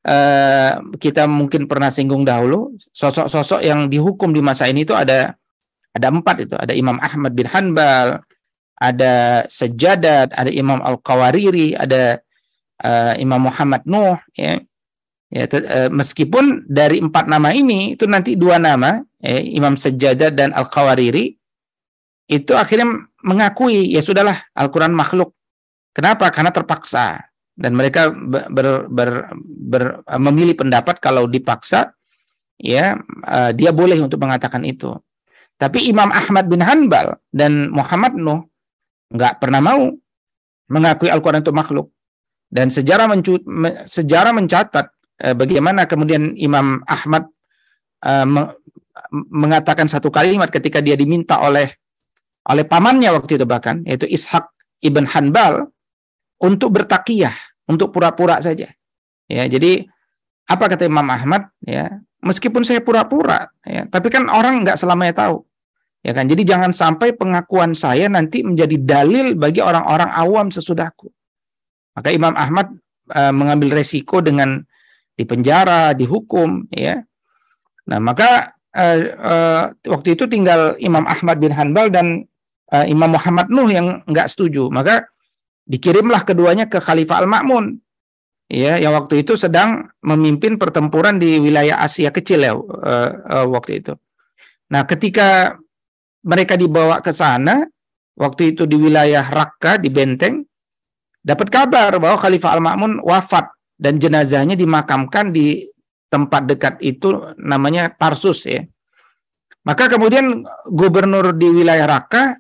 [0.08, 2.74] uh, kita mungkin pernah singgung dahulu.
[2.92, 5.38] Sosok-sosok yang dihukum di masa ini itu ada
[5.92, 6.56] ada empat itu.
[6.56, 8.24] Ada Imam Ahmad bin Hanbal,
[8.82, 12.18] ada Sejadat, ada Imam Al-Qawariri, ada
[12.82, 14.18] uh, Imam Muhammad Nuh.
[14.34, 14.60] Ya.
[15.32, 20.52] Ya, uh, meskipun dari empat nama ini, itu nanti dua nama, ya, Imam Sejadat dan
[20.52, 21.40] Al-Qawariri,
[22.28, 25.32] itu akhirnya mengakui, ya sudahlah, Al-Quran makhluk.
[25.96, 26.28] Kenapa?
[26.32, 27.32] Karena terpaksa.
[27.52, 29.84] Dan mereka ber, ber, ber, ber,
[30.20, 31.96] memilih pendapat kalau dipaksa,
[32.60, 34.96] ya uh, dia boleh untuk mengatakan itu.
[35.62, 38.42] Tapi Imam Ahmad bin Hanbal dan Muhammad Nuh
[39.14, 39.94] nggak pernah mau
[40.74, 41.94] mengakui Al-Quran itu makhluk.
[42.50, 43.06] Dan sejarah,
[43.86, 44.90] sejarah mencatat
[45.22, 47.30] eh, bagaimana kemudian Imam Ahmad
[48.02, 48.26] eh,
[49.14, 51.70] mengatakan satu kalimat ketika dia diminta oleh
[52.50, 54.50] oleh pamannya waktu itu bahkan yaitu Ishak
[54.82, 55.70] ibn Hanbal
[56.42, 57.38] untuk bertakiyah
[57.70, 58.74] untuk pura-pura saja.
[59.30, 59.86] Ya, jadi
[60.50, 65.48] apa kata Imam Ahmad ya meskipun saya pura-pura ya tapi kan orang nggak selamanya tahu
[66.02, 66.26] ya kan?
[66.28, 71.10] Jadi jangan sampai pengakuan saya nanti menjadi dalil bagi orang-orang awam sesudahku.
[71.98, 72.74] Maka Imam Ahmad
[73.14, 74.62] uh, mengambil resiko dengan
[75.16, 77.04] dipenjara dihukum ya.
[77.90, 82.26] Nah maka uh, uh, waktu itu tinggal Imam Ahmad bin Hanbal dan
[82.72, 84.72] uh, Imam Muhammad Nuh yang nggak setuju.
[84.72, 85.06] Maka
[85.68, 87.78] dikirimlah keduanya ke Khalifah Al-Ma'mun
[88.52, 93.80] ya yang waktu itu sedang memimpin pertempuran di wilayah Asia kecil ya uh, uh, waktu
[93.80, 93.94] itu.
[94.72, 95.60] Nah, ketika
[96.22, 97.66] mereka dibawa ke sana
[98.18, 100.46] waktu itu di wilayah Raqqa di benteng
[101.22, 105.66] dapat kabar bahwa Khalifah Al-Ma'mun wafat dan jenazahnya dimakamkan di
[106.12, 108.62] tempat dekat itu namanya Tarsus ya.
[109.62, 112.38] Maka kemudian gubernur di wilayah Raqqa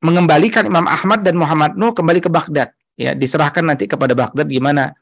[0.00, 4.94] mengembalikan Imam Ahmad dan Muhammad Nuh kembali ke Baghdad ya diserahkan nanti kepada Baghdad gimana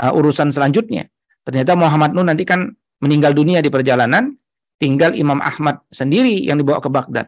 [0.00, 1.08] uh, urusan selanjutnya.
[1.42, 2.70] Ternyata Muhammad Nuh nanti kan
[3.02, 4.30] meninggal dunia di perjalanan,
[4.78, 7.26] tinggal Imam Ahmad sendiri yang dibawa ke Baghdad.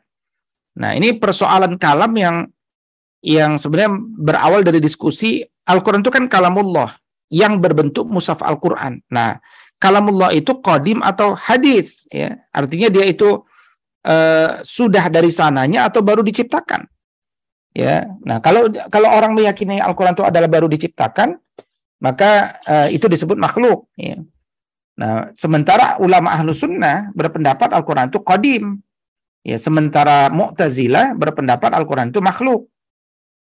[0.75, 2.37] Nah, ini persoalan kalam yang
[3.25, 6.93] yang sebenarnya berawal dari diskusi Al-Quran itu kan kalamullah
[7.33, 9.01] yang berbentuk mushaf Al-Quran.
[9.09, 9.41] Nah,
[9.81, 12.37] kalamullah itu kodim atau hadis, ya.
[12.53, 13.43] Artinya dia itu
[14.05, 16.85] uh, sudah dari sananya atau baru diciptakan.
[17.75, 18.07] Ya.
[18.23, 21.35] Nah, kalau kalau orang meyakini Al-Quran itu adalah baru diciptakan,
[22.05, 23.89] maka uh, itu disebut makhluk.
[23.97, 24.21] Ya.
[24.95, 28.84] Nah, sementara ulama ahlu sunnah berpendapat Al-Quran itu qadim.
[29.45, 32.65] Ya, sementara Mu'tazilah berpendapat Al-Quran itu makhluk.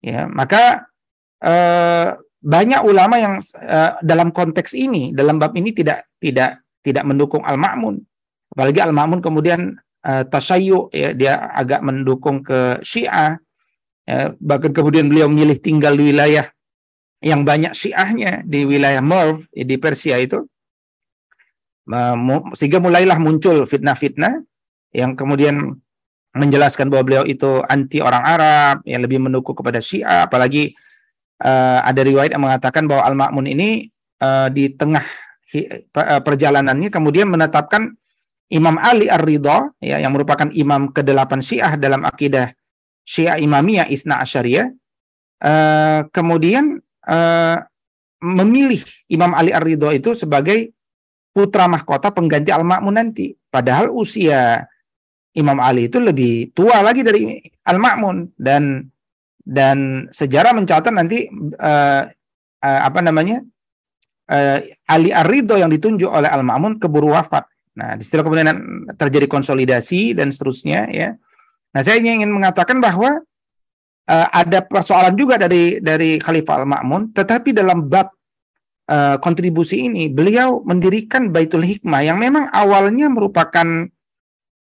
[0.04, 0.92] Ya, maka
[1.40, 7.48] uh, banyak ulama yang uh, dalam konteks ini, dalam bab ini tidak tidak tidak mendukung
[7.48, 8.04] Al-Ma'mun.
[8.52, 13.40] Apalagi Al-Ma'mun kemudian uh, tasayyu, ya, dia agak mendukung ke Syiah.
[14.04, 16.46] Ya, bahkan kemudian beliau memilih tinggal di wilayah
[17.26, 20.46] yang banyak syiahnya di wilayah Merv di Persia itu
[22.54, 24.46] sehingga mulailah muncul fitnah-fitnah
[24.94, 25.82] yang kemudian
[26.36, 30.76] menjelaskan bahwa beliau itu anti orang Arab yang lebih mendukung kepada Syiah apalagi
[31.42, 33.88] uh, ada riwayat yang mengatakan bahwa Al-Ma'mun ini
[34.20, 35.04] uh, di tengah
[35.96, 37.96] uh, perjalanannya kemudian menetapkan
[38.52, 42.54] Imam Ali Ar-Ridha ya yang merupakan imam ke-8 Syiah dalam akidah
[43.08, 44.68] Syiah Imamiyah Isna Asyariyah
[45.42, 47.58] uh, kemudian uh,
[48.22, 50.76] memilih Imam Ali Ar-Ridho itu sebagai
[51.36, 53.36] putra mahkota pengganti Al-Ma'mun nanti.
[53.52, 54.64] Padahal usia
[55.36, 58.88] Imam Ali itu lebih tua lagi dari Al-Ma'mun dan
[59.44, 61.28] dan sejarah mencatat nanti
[61.60, 62.08] uh,
[62.64, 63.44] uh, apa namanya
[64.32, 64.58] uh,
[64.90, 67.46] Ali Ar-Ridho yang ditunjuk oleh Al-Ma'mun keburu wafat.
[67.76, 68.48] Nah, di situ kemudian
[68.96, 71.14] terjadi konsolidasi dan seterusnya ya.
[71.76, 73.20] Nah, saya ingin mengatakan bahwa
[74.08, 78.16] uh, ada persoalan juga dari dari Khalifah Al-Ma'mun, tetapi dalam bab
[79.18, 83.90] kontribusi ini beliau mendirikan Baitul Hikmah yang memang awalnya merupakan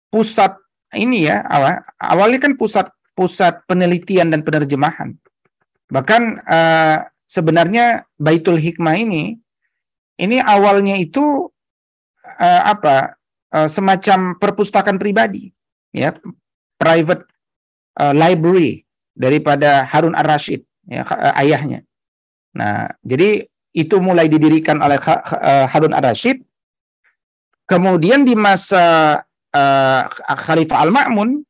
[0.09, 0.57] pusat
[0.97, 5.17] ini ya, awal awalnya kan pusat pusat penelitian dan penerjemahan.
[5.89, 9.37] Bahkan uh, sebenarnya Baitul Hikmah ini
[10.19, 11.49] ini awalnya itu
[12.25, 13.17] uh, apa?
[13.49, 15.49] Uh, semacam perpustakaan pribadi,
[15.89, 16.13] ya,
[16.77, 17.25] private
[17.97, 18.85] uh, library
[19.17, 21.01] daripada Harun ar-Rasyid ya,
[21.41, 21.81] ayahnya.
[22.53, 26.43] Nah, jadi itu mulai didirikan oleh eh, Harun ar-Rasyid.
[27.69, 29.21] Kemudian di masa
[29.55, 30.03] uh,
[30.35, 31.41] Khalifah Al-Ma'mun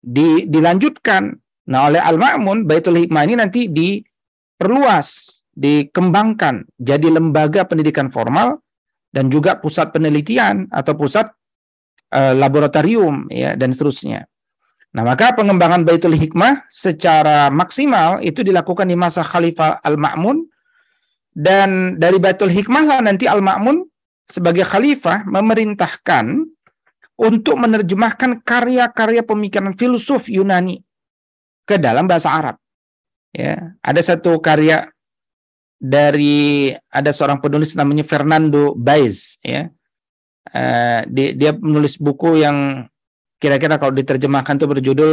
[0.00, 1.34] di, dilanjutkan.
[1.68, 8.62] Nah, oleh Al-Ma'mun Baitul Hikmah ini nanti diperluas, dikembangkan jadi lembaga pendidikan formal
[9.12, 11.28] dan juga pusat penelitian atau pusat
[12.14, 14.24] uh, laboratorium ya dan seterusnya.
[14.96, 20.48] Nah, maka pengembangan Baitul Hikmah secara maksimal itu dilakukan di masa Khalifah Al-Ma'mun
[21.36, 23.84] dan dari Baitul Hikmah nanti Al-Ma'mun
[24.28, 26.44] sebagai khalifah memerintahkan
[27.18, 30.78] untuk menerjemahkan karya-karya pemikiran filsuf Yunani
[31.66, 32.56] ke dalam bahasa Arab.
[33.34, 34.88] Ya, ada satu karya
[35.76, 39.68] dari ada seorang penulis namanya Fernando Baez ya.
[40.48, 42.88] Uh, dia, dia menulis buku yang
[43.36, 45.12] kira-kira kalau diterjemahkan itu berjudul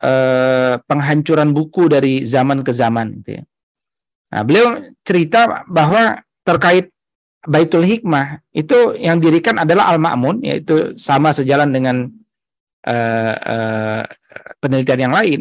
[0.00, 3.44] eh, penghancuran buku dari zaman ke zaman gitu ya.
[4.28, 4.68] Nah, beliau
[5.04, 6.92] cerita bahwa terkait
[7.48, 12.12] Baitul Hikmah itu yang dirikan adalah Al-Ma'mun yaitu sama sejalan dengan
[12.84, 14.02] uh, uh,
[14.60, 15.40] penelitian yang lain.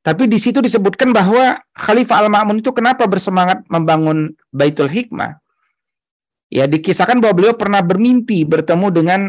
[0.00, 5.42] Tapi di situ disebutkan bahwa Khalifah Al-Ma'mun itu kenapa bersemangat membangun Baitul Hikmah?
[6.48, 9.20] Ya dikisahkan bahwa beliau pernah bermimpi bertemu dengan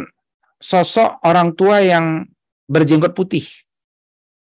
[0.62, 2.30] sosok orang tua yang
[2.70, 3.44] berjenggot putih.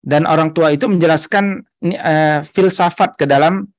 [0.01, 3.69] Dan orang tua itu menjelaskan uh, filsafat ke dalam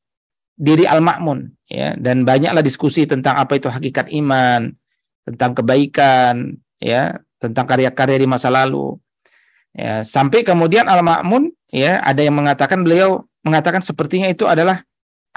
[0.59, 4.75] diri al-ma'mun ya dan banyaklah diskusi tentang apa itu hakikat iman,
[5.23, 8.99] tentang kebaikan ya, tentang karya-karya di masa lalu.
[9.71, 14.83] Ya, sampai kemudian al-ma'mun ya ada yang mengatakan beliau mengatakan sepertinya itu adalah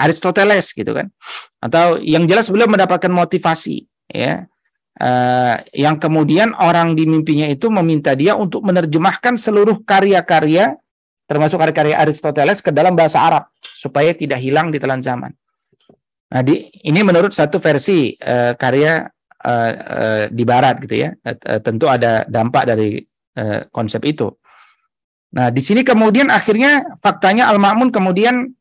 [0.01, 1.13] Aristoteles gitu kan.
[1.61, 4.49] Atau yang jelas beliau mendapatkan motivasi ya.
[5.01, 10.75] Uh, yang kemudian orang di mimpinya itu meminta dia untuk menerjemahkan seluruh karya-karya
[11.31, 15.31] termasuk karya-karya Aristoteles ke dalam bahasa Arab supaya tidak hilang di telan zaman.
[16.27, 19.07] Nah, di, ini menurut satu versi uh, karya
[19.47, 21.15] uh, uh, di Barat gitu ya.
[21.23, 22.99] Uh, tentu ada dampak dari
[23.39, 24.27] uh, konsep itu.
[25.31, 28.51] Nah, di sini kemudian akhirnya faktanya Al-Ma'mun kemudian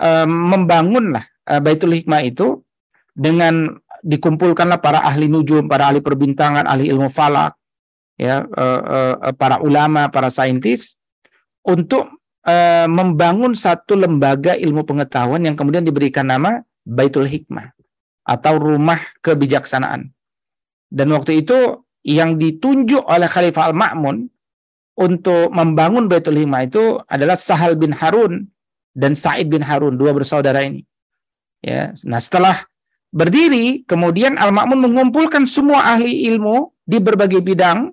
[0.00, 2.64] uh, membangunlah uh, Baitul Hikmah itu
[3.12, 7.52] dengan dikumpulkanlah para ahli nujum, para ahli perbintangan, ahli ilmu falak,
[8.16, 8.80] ya, uh,
[9.20, 10.97] uh, para ulama, para saintis
[11.68, 12.08] untuk
[12.48, 17.76] uh, membangun satu lembaga ilmu pengetahuan yang kemudian diberikan nama Baitul Hikmah
[18.24, 20.08] atau rumah kebijaksanaan.
[20.88, 24.24] Dan waktu itu yang ditunjuk oleh Khalifah Al-Ma'mun
[24.96, 28.48] untuk membangun Baitul Hikmah itu adalah Sahal bin Harun
[28.96, 30.88] dan Said bin Harun, dua bersaudara ini.
[31.60, 32.64] Ya, nah setelah
[33.12, 37.92] berdiri, kemudian Al-Ma'mun mengumpulkan semua ahli ilmu di berbagai bidang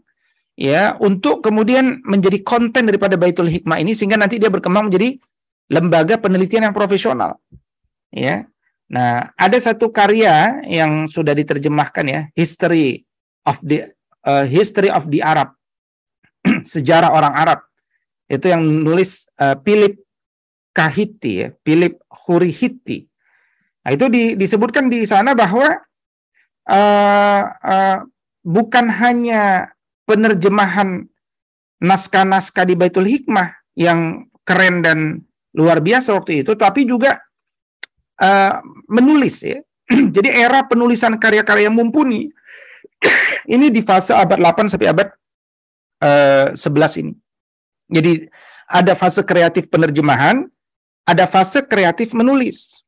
[0.55, 5.19] ya untuk kemudian menjadi konten daripada Baitul Hikmah ini sehingga nanti dia berkembang menjadi
[5.69, 7.37] lembaga penelitian yang profesional.
[8.09, 8.47] Ya.
[8.85, 13.01] Nah, ada satu karya yang sudah diterjemahkan ya, History
[13.43, 13.89] of the
[14.23, 15.57] uh, History of the Arab.
[16.73, 17.59] Sejarah orang Arab.
[18.29, 19.97] Itu yang nulis uh, Philip
[20.69, 23.09] Kahiti ya, Philip Hurihiti.
[23.85, 25.81] Nah, itu di, disebutkan di sana bahwa
[26.69, 27.97] uh, uh,
[28.45, 29.73] bukan hanya
[30.05, 31.05] penerjemahan
[31.81, 35.21] naskah-naskah di Baitul Hikmah yang keren dan
[35.57, 37.19] luar biasa waktu itu, tapi juga
[38.21, 39.59] uh, menulis ya.
[40.15, 42.29] Jadi era penulisan karya-karya mumpuni
[43.53, 45.09] ini di fase abad 8 sampai abad
[46.01, 47.13] uh, eh, 11 ini.
[47.85, 48.11] Jadi
[48.65, 50.49] ada fase kreatif penerjemahan,
[51.05, 52.81] ada fase kreatif menulis.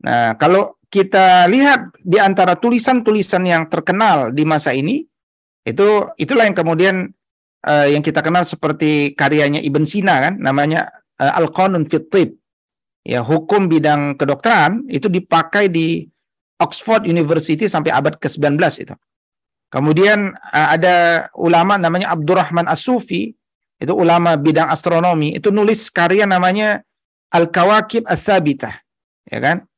[0.00, 5.04] Nah, kalau kita lihat di antara tulisan-tulisan yang terkenal di masa ini,
[5.64, 6.96] itu itulah yang kemudian
[7.64, 12.08] uh, yang kita kenal seperti karyanya Ibn Sina kan, namanya uh, Al-Qanun fit
[13.04, 16.08] Ya, hukum bidang kedokteran itu dipakai di
[16.56, 18.96] Oxford University sampai abad ke-19 itu.
[19.68, 23.28] Kemudian uh, ada ulama namanya Abdurrahman As-Sufi,
[23.76, 26.80] itu ulama bidang astronomi, itu nulis karya namanya
[27.28, 28.72] Al-Kawakib As-Sabitah.
[29.28, 29.68] Ya kan?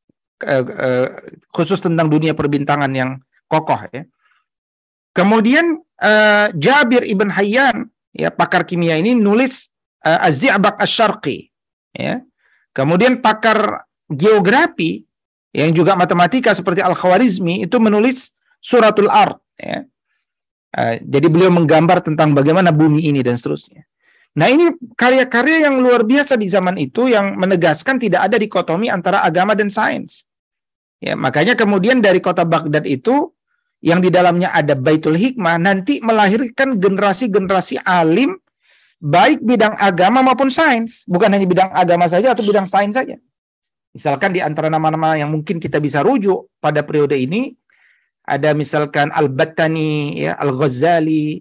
[0.47, 1.09] Uh, uh,
[1.51, 3.19] khusus tentang dunia perbintangan yang
[3.51, 4.07] kokoh ya.
[5.17, 9.73] Kemudian uh, Jabir ibn Hayyan, ya pakar kimia ini nulis
[10.05, 11.49] uh, Az-Zi'baq Asy-Syarqi,
[11.97, 12.21] ya.
[12.77, 15.09] Kemudian pakar geografi
[15.57, 19.89] yang juga matematika seperti Al-Khawarizmi itu menulis Suratul Ard, ya.
[20.77, 23.89] Uh, jadi beliau menggambar tentang bagaimana bumi ini dan seterusnya.
[24.37, 29.25] Nah ini karya-karya yang luar biasa di zaman itu yang menegaskan tidak ada dikotomi antara
[29.25, 30.29] agama dan sains.
[31.01, 33.33] Ya, makanya kemudian dari kota Baghdad itu
[33.87, 38.35] yang di dalamnya ada Baitul Hikmah nanti melahirkan generasi-generasi alim
[38.99, 43.15] baik bidang agama maupun sains, bukan hanya bidang agama saja atau bidang sains saja.
[43.95, 47.55] Misalkan di antara nama-nama yang mungkin kita bisa rujuk pada periode ini
[48.27, 51.39] ada misalkan Al-Battani, ya, Al-Ghazali,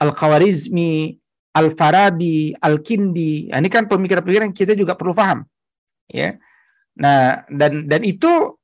[0.00, 1.12] Al-Khawarizmi,
[1.60, 3.52] Al-Farabi, Al-Kindi.
[3.52, 5.44] Nah, ini kan pemikiran-pemikiran kita juga perlu paham.
[6.08, 6.40] Ya.
[6.96, 8.56] Nah, dan dan itu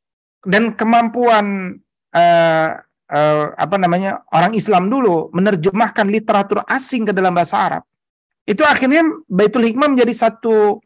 [0.43, 1.77] dan kemampuan
[2.17, 2.71] uh,
[3.11, 7.83] uh, apa namanya orang Islam dulu menerjemahkan literatur asing ke dalam bahasa Arab.
[8.47, 10.79] Itu akhirnya Baitul Hikmah menjadi satu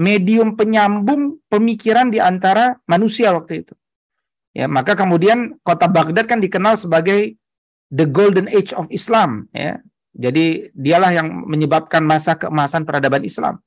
[0.00, 3.74] medium penyambung pemikiran di antara manusia waktu itu.
[4.52, 7.36] Ya maka kemudian kota Baghdad kan dikenal sebagai
[7.92, 9.80] the golden age of Islam ya.
[10.12, 13.60] Jadi dialah yang menyebabkan masa keemasan peradaban Islam.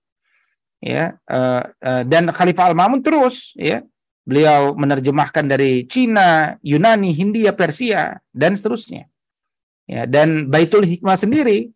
[0.82, 3.82] Ya uh, uh, dan Khalifah Al Mamun terus ya
[4.26, 9.06] Beliau menerjemahkan dari Cina, Yunani, Hindia, Persia, dan seterusnya.
[9.86, 11.70] Ya, dan Baitul Hikmah sendiri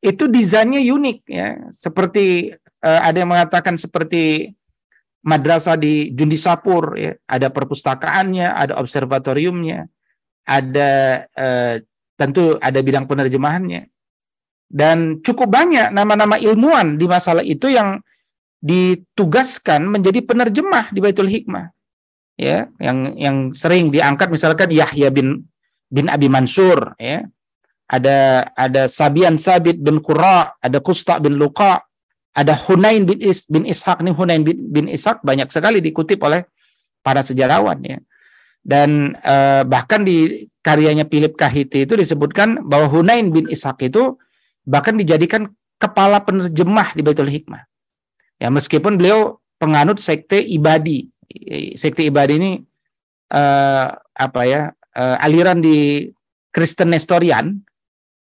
[0.00, 2.48] itu desainnya unik ya, seperti
[2.80, 4.56] uh, ada yang mengatakan seperti
[5.20, 9.84] madrasah di Jundisapur ya, ada perpustakaannya, ada observatoriumnya,
[10.48, 10.90] ada
[11.36, 11.76] uh,
[12.16, 13.92] tentu ada bidang penerjemahannya.
[14.72, 18.00] Dan cukup banyak nama-nama ilmuwan di masalah itu yang
[18.64, 21.81] ditugaskan menjadi penerjemah di Baitul Hikmah
[22.42, 25.46] ya yang yang sering diangkat misalkan Yahya bin
[25.86, 27.22] bin Abi Mansur ya
[27.86, 31.78] ada ada Sabian Sabit bin Qurra ada Kusta bin Luqa
[32.32, 36.48] Ada Hunain bin, Is, bin Ishaq nih Hunain bin, bin Ishaq banyak sekali dikutip oleh
[37.04, 38.00] para sejarawan ya.
[38.64, 44.16] Dan uh, bahkan di karyanya Philip Kahiti itu disebutkan bahwa Hunain bin Ishaq itu
[44.64, 47.68] bahkan dijadikan kepala penerjemah di Baitul Hikmah.
[48.40, 51.11] Ya meskipun beliau penganut sekte ibadi.
[51.76, 52.52] Sekte ibadi ini
[53.32, 54.70] uh, apa ya?
[54.92, 56.04] Uh, aliran di
[56.52, 57.56] Kristen Nestorian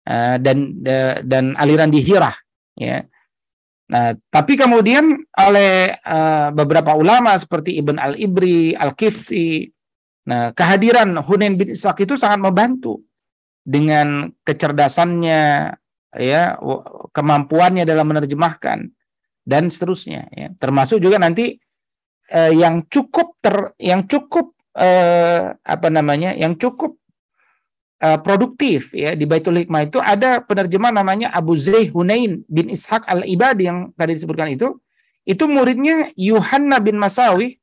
[0.05, 2.37] uh, dan uh, dan aliran di Hirah
[2.77, 3.01] ya.
[3.89, 9.65] Nah, tapi kemudian oleh uh, beberapa ulama seperti Ibn Al-Ibri, Al-Kifti,
[10.29, 13.01] nah kehadiran Hunain bin Ishaq itu sangat membantu
[13.65, 15.73] dengan kecerdasannya,
[16.21, 16.43] ya,
[17.17, 18.93] kemampuannya dalam menerjemahkan
[19.41, 20.53] dan seterusnya, ya.
[20.61, 21.57] Termasuk juga nanti
[22.33, 26.99] uh, yang cukup ter, yang cukup uh, apa namanya, yang cukup
[28.03, 33.05] uh, produktif ya di Baitul Hikmah itu ada penerjemah namanya Abu Zaih Hunain bin Ishaq
[33.05, 34.79] al-Ibadi yang tadi disebutkan itu.
[35.27, 37.61] Itu muridnya Yuhanna bin Masawi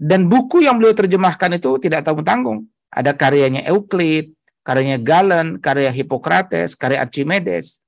[0.00, 2.66] dan buku yang beliau terjemahkan itu tidak tahu tanggung.
[2.90, 4.34] Ada karyanya Euclid
[4.66, 7.78] karyanya Galen karya Hippocrates karya Archimedes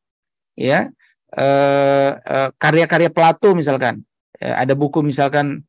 [0.55, 0.93] ya
[1.35, 4.05] uh, uh, karya-karya Plato misalkan.
[4.39, 5.67] Uh, ada buku misalkan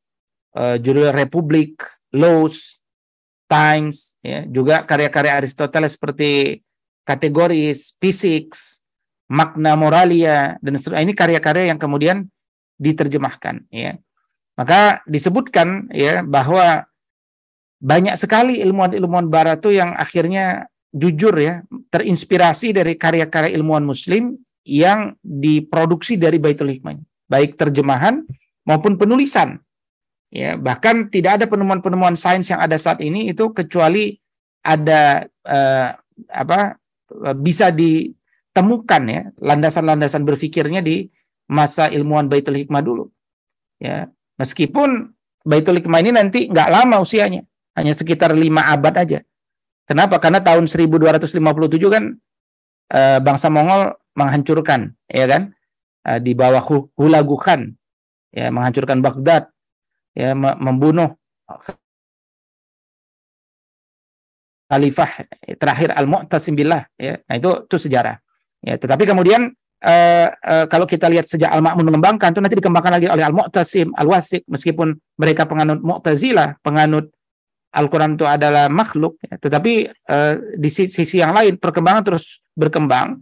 [0.58, 1.82] uh, judul Republik
[2.14, 2.82] Laws
[3.50, 6.62] Times, ya, juga karya-karya Aristoteles seperti
[7.06, 8.82] kategoris, physics,
[9.30, 11.06] makna moralia dan seterusnya.
[11.06, 12.26] Ini karya-karya yang kemudian
[12.82, 14.00] diterjemahkan, ya.
[14.54, 16.86] Maka disebutkan ya bahwa
[17.82, 25.18] banyak sekali ilmuwan-ilmuwan barat itu yang akhirnya jujur ya terinspirasi dari karya-karya ilmuwan muslim yang
[25.20, 26.96] diproduksi dari Baitul Hikmah,
[27.28, 28.24] baik terjemahan
[28.64, 29.60] maupun penulisan
[30.34, 34.18] Ya, bahkan tidak ada penemuan-penemuan sains yang ada saat ini itu kecuali
[34.66, 35.90] ada eh,
[36.34, 36.74] apa
[37.38, 41.06] bisa ditemukan ya landasan-landasan berpikirnya di
[41.54, 43.14] masa ilmuwan Baitul Hikmah dulu.
[43.78, 44.10] Ya,
[44.42, 45.14] meskipun
[45.46, 47.46] Baitul Hikmah ini nanti nggak lama usianya,
[47.78, 49.22] hanya sekitar lima abad aja.
[49.86, 50.18] Kenapa?
[50.18, 52.04] Karena tahun 1257 kan
[52.90, 55.54] eh, bangsa Mongol menghancurkan, ya kan,
[56.10, 56.66] eh, di bawah
[56.98, 57.70] Hulagu Khan,
[58.34, 59.53] ya menghancurkan Baghdad,
[60.14, 61.18] ya membunuh
[64.70, 67.22] khalifah terakhir Al-Mu'tasim billah ya.
[67.30, 68.18] Nah itu itu sejarah.
[68.64, 69.52] Ya, tetapi kemudian
[69.84, 74.48] uh, uh, kalau kita lihat sejak Al-Ma'mun mengembangkan itu nanti dikembangkan lagi oleh Al-Mu'tasim, Al-Wasik
[74.48, 77.12] meskipun mereka penganut Mu'tazilah, penganut
[77.74, 83.18] Al-Quran itu adalah makhluk, ya, tetapi uh, di sisi yang lain perkembangan terus berkembang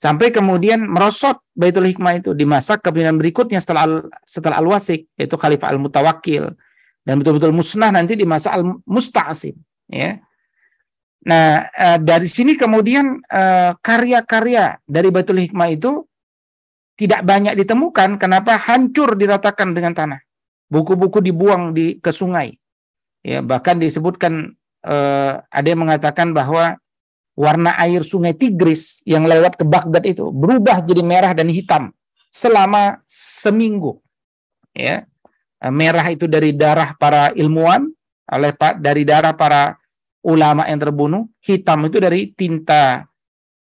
[0.00, 5.68] Sampai kemudian merosot Baitul Hikmah itu di masa kepemimpinan berikutnya setelah setelah Al-Wasik yaitu Khalifah
[5.76, 6.56] Al-Mutawakkil
[7.04, 9.52] dan betul-betul musnah nanti di masa Al-Musta'sim
[9.92, 10.16] ya.
[11.20, 16.00] Nah, eh, dari sini kemudian eh, karya-karya dari Baitul Hikmah itu
[16.96, 20.20] tidak banyak ditemukan kenapa hancur diratakan dengan tanah.
[20.72, 22.56] Buku-buku dibuang di ke sungai.
[23.20, 26.80] Ya, bahkan disebutkan eh, ada yang mengatakan bahwa
[27.40, 31.88] warna air sungai Tigris yang lewat ke Baghdad itu berubah jadi merah dan hitam
[32.28, 33.96] selama seminggu.
[34.76, 35.08] Ya.
[35.60, 37.88] Merah itu dari darah para ilmuwan,
[38.32, 39.76] oleh dari darah para
[40.24, 43.04] ulama yang terbunuh, hitam itu dari tinta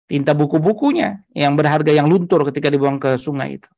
[0.09, 3.68] tinta buku-bukunya yang berharga yang luntur ketika dibuang ke sungai itu.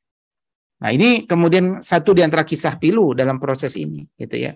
[0.82, 4.52] Nah, ini kemudian satu di antara kisah pilu dalam proses ini, gitu ya.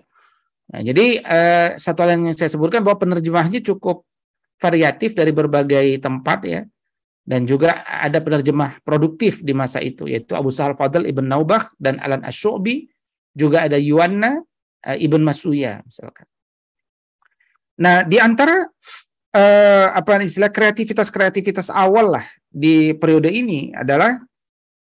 [0.75, 4.03] Nah, jadi eh, satu hal yang saya sebutkan bahwa penerjemahnya cukup
[4.59, 6.61] variatif dari berbagai tempat ya
[7.23, 11.97] dan juga ada penerjemah produktif di masa itu yaitu Abu Sahal Fadl Ibn Naubah dan
[12.03, 12.89] Alan Asyubi
[13.33, 14.41] juga ada Yuanna
[14.85, 16.27] uh, Ibn Masuya misalkan.
[17.79, 18.67] Nah, di antara
[19.31, 24.19] uh, apa istilah kreativitas-kreativitas awal lah di periode ini adalah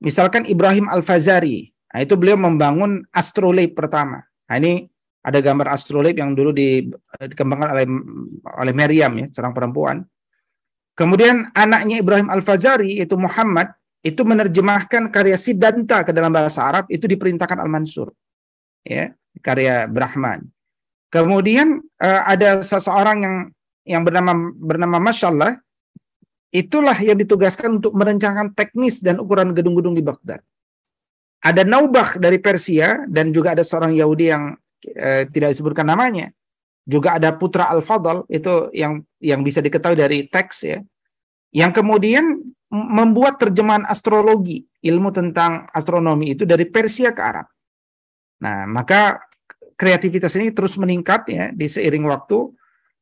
[0.00, 1.68] misalkan Ibrahim Al-Fazari.
[1.92, 4.24] Nah, itu beliau membangun astrolabe pertama.
[4.48, 4.88] Nah, ini
[5.26, 6.86] ada gambar astrolabe yang dulu di,
[7.18, 7.86] dikembangkan oleh
[8.62, 10.06] oleh Maryam ya, seorang perempuan.
[10.94, 13.74] Kemudian anaknya Ibrahim Al-Fazari yaitu Muhammad
[14.06, 18.14] itu menerjemahkan karya Siddhanta ke dalam bahasa Arab itu diperintahkan Al-Mansur.
[18.86, 20.46] Ya, karya Brahman.
[21.10, 23.36] Kemudian uh, ada seseorang yang
[23.82, 25.58] yang bernama bernama Masyallah
[26.54, 30.40] itulah yang ditugaskan untuk merencanakan teknis dan ukuran gedung-gedung di Baghdad.
[31.42, 34.54] Ada Naubah dari Persia dan juga ada seorang Yahudi yang
[34.94, 36.30] eh, tidak disebutkan namanya.
[36.86, 40.78] Juga ada putra Al-Fadl itu yang yang bisa diketahui dari teks ya.
[41.50, 47.46] Yang kemudian membuat terjemahan astrologi, ilmu tentang astronomi itu dari Persia ke Arab.
[48.42, 49.22] Nah, maka
[49.78, 52.48] kreativitas ini terus meningkat ya di seiring waktu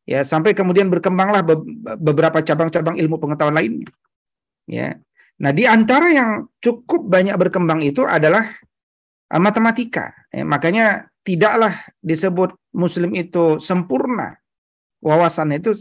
[0.05, 1.41] ya sampai kemudian berkembanglah
[1.97, 3.89] beberapa cabang-cabang ilmu pengetahuan lainnya.
[4.69, 4.97] Ya.
[5.41, 8.47] Nah, di antara yang cukup banyak berkembang itu adalah
[9.33, 10.15] uh, matematika.
[10.31, 11.73] Ya, makanya tidaklah
[12.05, 14.37] disebut muslim itu sempurna
[15.05, 15.77] wawasan itu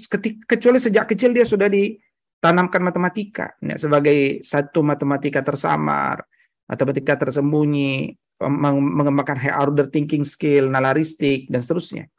[0.48, 6.24] kecuali sejak kecil dia sudah ditanamkan matematika ya, sebagai satu matematika tersamar,
[6.68, 8.12] matematika tersembunyi,
[8.44, 12.12] mengembangkan high order thinking skill, nalaristik dan seterusnya.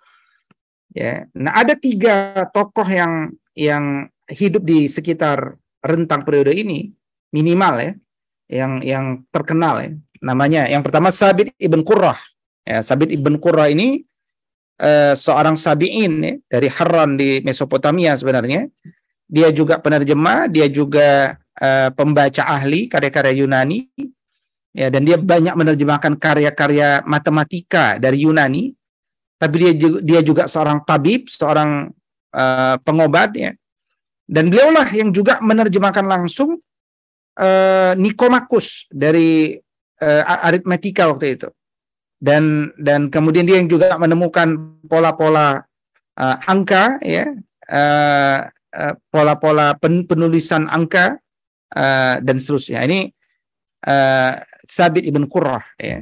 [0.94, 6.88] Ya, nah ada tiga tokoh yang yang hidup di sekitar rentang periode ini
[7.34, 7.92] minimal ya,
[8.48, 9.92] yang yang terkenal ya.
[10.24, 12.16] Namanya yang pertama Sabit ibn Qurrah.
[12.64, 14.02] Ya, Sabit ibn Qurrah ini
[14.80, 18.66] uh, seorang sabiin ya, dari Harran di Mesopotamia sebenarnya.
[19.28, 23.88] Dia juga penerjemah, dia juga uh, pembaca ahli karya-karya Yunani.
[24.74, 28.74] Ya, dan dia banyak menerjemahkan karya-karya matematika dari Yunani
[29.44, 31.92] tapi dia juga, dia juga seorang tabib, seorang
[32.32, 33.52] uh, pengobat ya.
[34.24, 36.56] Dan beliaulah yang juga menerjemahkan langsung
[37.36, 39.58] uh, Nikomakus dari
[40.00, 41.48] uh, aritmetika waktu itu.
[42.18, 45.62] Dan dan kemudian dia yang juga menemukan pola-pola
[46.16, 47.28] uh, angka ya,
[47.68, 51.20] uh, uh, pola-pola pen, penulisan angka
[51.76, 52.80] uh, dan seterusnya.
[52.86, 53.12] Ini
[53.86, 56.00] uh, Sabit ibn Qurrah ya.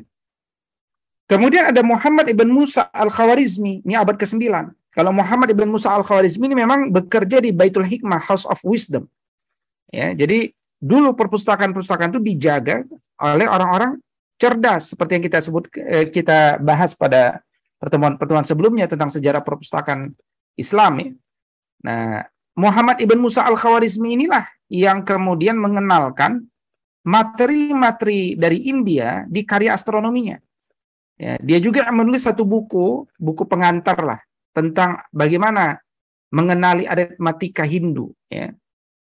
[1.26, 4.52] Kemudian ada Muhammad ibn Musa al-Khawarizmi, ini abad ke-9.
[4.92, 9.08] Kalau Muhammad ibn Musa al-Khawarizmi ini memang bekerja di Baitul Hikmah, House of Wisdom.
[9.88, 12.84] Ya, jadi dulu perpustakaan-perpustakaan itu dijaga
[13.16, 13.96] oleh orang-orang
[14.42, 17.38] cerdas seperti yang kita sebut eh, kita bahas pada
[17.78, 20.10] pertemuan-pertemuan sebelumnya tentang sejarah perpustakaan
[20.58, 21.10] Islam ya.
[21.82, 22.26] Nah,
[22.58, 26.46] Muhammad ibn Musa al-Khawarizmi inilah yang kemudian mengenalkan
[27.02, 30.38] materi-materi dari India di karya astronominya.
[31.18, 34.20] Ya, dia juga menulis satu buku, buku pengantar lah
[34.54, 35.78] tentang bagaimana
[36.32, 38.50] mengenali aritmatika Hindu, ya,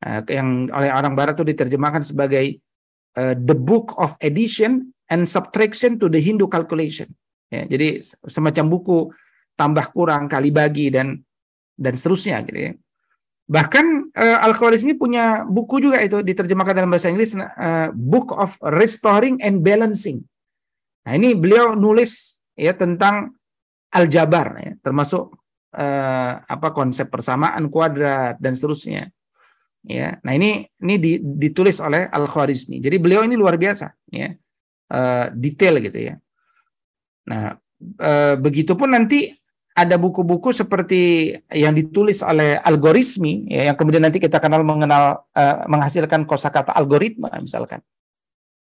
[0.06, 2.62] uh, yang oleh orang Barat itu diterjemahkan sebagai
[3.18, 7.08] uh, the Book of Addition and Subtraction to the Hindu Calculation.
[7.48, 8.98] Ya, jadi semacam buku
[9.56, 11.20] tambah kurang kali bagi dan
[11.74, 12.72] dan seterusnya gitu ya.
[13.48, 18.60] Bahkan uh, al ini punya buku juga itu diterjemahkan dalam bahasa Inggris uh, Book of
[18.60, 20.20] Restoring and Balancing
[21.08, 23.32] Nah, ini beliau nulis ya tentang
[23.88, 25.40] aljabar ya, termasuk
[25.72, 29.08] eh, apa konsep persamaan kuadrat dan seterusnya.
[29.88, 30.20] Ya.
[30.20, 32.76] Nah, ini ini ditulis oleh Al-Khwarizmi.
[32.84, 34.36] Jadi beliau ini luar biasa ya.
[34.88, 36.14] Eh, detail gitu ya.
[37.28, 37.60] Nah,
[38.00, 39.28] eh, begitupun nanti
[39.76, 45.70] ada buku-buku seperti yang ditulis oleh algoritmi ya, yang kemudian nanti kita kenal mengenal uh,
[45.70, 47.78] menghasilkan kosakata algoritma misalkan.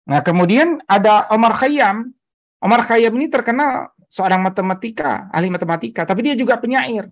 [0.05, 2.13] Nah, kemudian ada Omar Khayyam
[2.61, 7.09] Omar Khayyam ini terkenal seorang matematika, ahli matematika, tapi dia juga penyair.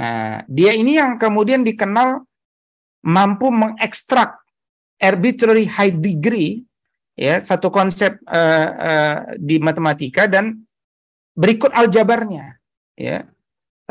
[0.00, 2.24] Nah, dia ini yang kemudian dikenal
[3.04, 4.40] mampu mengekstrak
[4.96, 6.64] arbitrary high degree
[7.14, 10.62] ya satu konsep uh, uh, di matematika dan
[11.34, 12.58] berikut aljabarnya
[12.94, 13.26] ya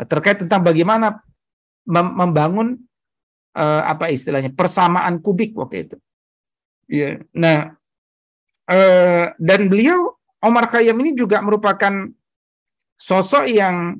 [0.08, 1.22] terkait tentang bagaimana
[1.84, 2.68] mem membangun
[3.54, 5.96] uh, apa istilahnya persamaan kubik waktu itu.
[6.90, 7.22] Ya.
[7.32, 7.72] Nah,
[8.68, 12.12] uh, dan beliau Omar Khayyam ini juga merupakan
[13.00, 13.96] sosok yang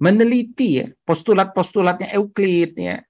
[0.00, 3.02] meneliti ya, postulat-postulatnya Euclid ya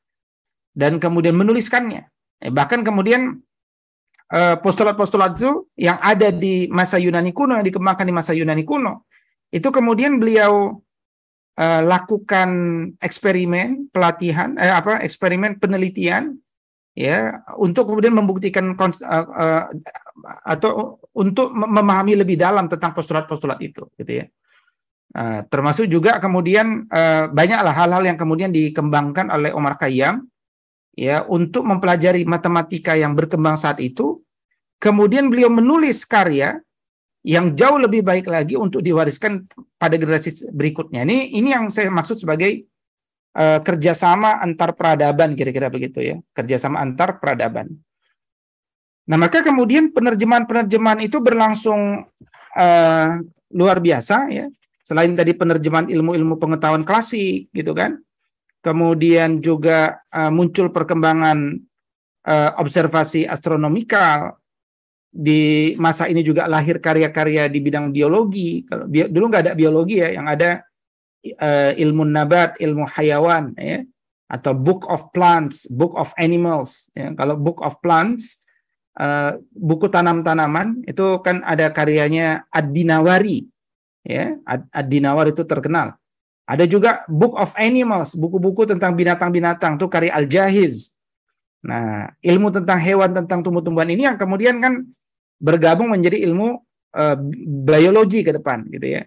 [0.73, 2.09] dan kemudian menuliskannya.
[2.41, 3.45] Bahkan kemudian
[4.31, 9.11] postulat-postulat itu yang ada di masa Yunani kuno yang dikembangkan di masa Yunani kuno.
[9.51, 10.78] Itu kemudian beliau
[11.59, 12.51] eh, lakukan
[13.03, 16.39] eksperimen pelatihan eh, apa eksperimen penelitian
[16.95, 19.64] ya untuk kemudian membuktikan uh, uh,
[20.47, 24.26] atau untuk memahami lebih dalam tentang postulat-postulat itu gitu ya.
[25.11, 30.22] Uh, termasuk juga kemudian uh, banyaklah hal-hal yang kemudian dikembangkan oleh Omar Khayyam
[30.95, 34.20] ya untuk mempelajari matematika yang berkembang saat itu
[34.80, 36.59] kemudian beliau menulis karya
[37.20, 39.45] yang jauh lebih baik lagi untuk diwariskan
[39.76, 41.05] pada generasi berikutnya.
[41.05, 42.64] Ini ini yang saya maksud sebagai
[43.36, 46.16] uh, kerjasama antar peradaban kira-kira begitu ya.
[46.32, 47.68] Kerjasama antar peradaban.
[49.05, 52.09] Nah maka kemudian penerjemahan-penerjemahan itu berlangsung
[52.57, 53.11] uh,
[53.53, 54.49] luar biasa ya.
[54.80, 58.01] Selain tadi penerjemahan ilmu-ilmu pengetahuan klasik gitu kan
[58.61, 61.57] kemudian juga uh, muncul perkembangan
[62.29, 64.37] uh, observasi astronomikal
[65.11, 69.99] di masa ini juga lahir karya-karya di bidang biologi kalau bi dulu nggak ada biologi
[69.99, 70.63] ya yang ada
[71.25, 73.85] uh, ilmu nabat, ilmu hayawan, ya,
[74.31, 76.89] atau Book of Plants, Book of Animals.
[76.97, 77.13] Ya.
[77.13, 78.41] Kalau Book of Plants,
[78.97, 83.45] uh, buku tanam-tanaman itu kan ada karyanya Ad-Dinawari.
[84.01, 86.00] Ya, Ad-Dinawari itu terkenal.
[86.51, 90.99] Ada juga Book of Animals, buku-buku tentang binatang-binatang itu karya Al-Jahiz.
[91.63, 94.83] Nah, ilmu tentang hewan, tentang tumbuh-tumbuhan ini yang kemudian kan
[95.39, 96.59] bergabung menjadi ilmu
[96.99, 97.17] uh,
[97.63, 99.07] biologi ke depan, gitu ya.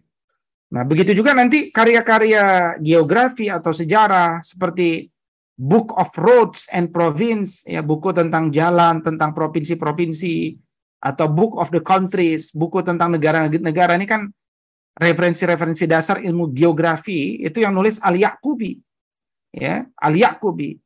[0.72, 5.12] Nah, begitu juga nanti karya-karya geografi atau sejarah seperti
[5.60, 10.56] Book of Roads and Province, ya buku tentang jalan, tentang provinsi-provinsi,
[11.04, 14.32] atau Book of the Countries, buku tentang negara-negara ini kan
[14.94, 18.78] referensi-referensi dasar ilmu geografi itu yang nulis Al Yaqubi,
[19.54, 20.78] ya Al Yaqubi.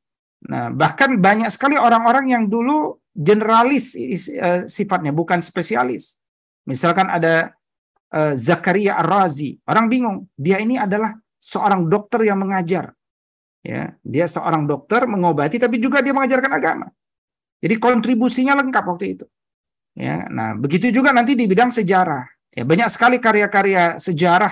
[0.48, 6.22] Nah, bahkan banyak sekali orang-orang yang dulu generalis uh, sifatnya, bukan spesialis.
[6.70, 7.58] Misalkan ada
[8.14, 12.94] uh, Zakaria Ar-Razi, orang bingung, dia ini adalah seorang dokter yang mengajar.
[13.66, 16.88] Ya, dia seorang dokter mengobati tapi juga dia mengajarkan agama.
[17.60, 19.26] Jadi kontribusinya lengkap waktu itu.
[19.98, 22.37] Ya, nah begitu juga nanti di bidang sejarah.
[22.58, 24.50] Ya, banyak sekali karya-karya sejarah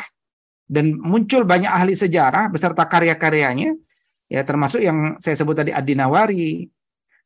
[0.70, 3.74] dan muncul banyak ahli sejarah beserta karya-karyanya
[4.30, 6.70] ya termasuk yang saya sebut tadi Adinawari,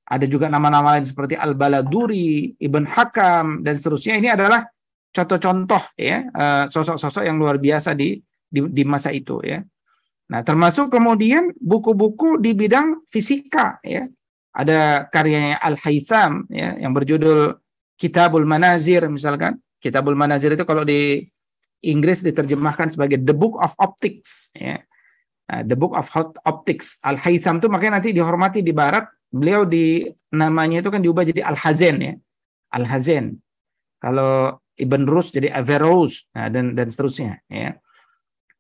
[0.07, 4.23] ada juga nama-nama lain seperti Al-Baladuri, Ibn Hakam dan seterusnya.
[4.23, 4.63] Ini adalah
[5.11, 8.15] contoh-contoh ya eh, sosok-sosok yang luar biasa di,
[8.47, 9.59] di di masa itu ya.
[10.29, 14.07] Nah, termasuk kemudian buku-buku di bidang fisika ya.
[14.49, 17.57] Ada karyanya Al-Haytham ya yang berjudul
[17.99, 19.59] Kitabul Manazir misalkan.
[19.79, 21.23] Kitabul Manazir itu kalau di
[21.87, 24.83] Inggris diterjemahkan sebagai The Book of Optics ya.
[25.49, 26.05] Nah, The Book of
[26.45, 27.01] Optics.
[27.01, 29.07] Al-Haytham itu makanya nanti dihormati di barat.
[29.31, 30.05] Beliau di
[30.35, 32.13] namanya itu kan diubah jadi Al-Hazen ya.
[32.75, 33.39] Al-Hazen.
[33.97, 37.75] Kalau Ibn Rus jadi Averroes nah, dan dan seterusnya ya.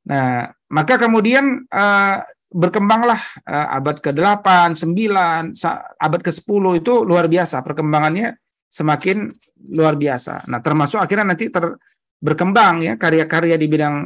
[0.09, 2.17] Nah, maka kemudian uh,
[2.49, 5.53] berkembanglah uh, abad ke-8, 9,
[6.01, 8.33] abad ke-10 itu luar biasa perkembangannya
[8.69, 9.33] semakin
[9.73, 10.45] luar biasa.
[10.45, 11.75] Nah, termasuk akhirnya nanti ter,
[12.21, 14.05] berkembang ya karya-karya di bidang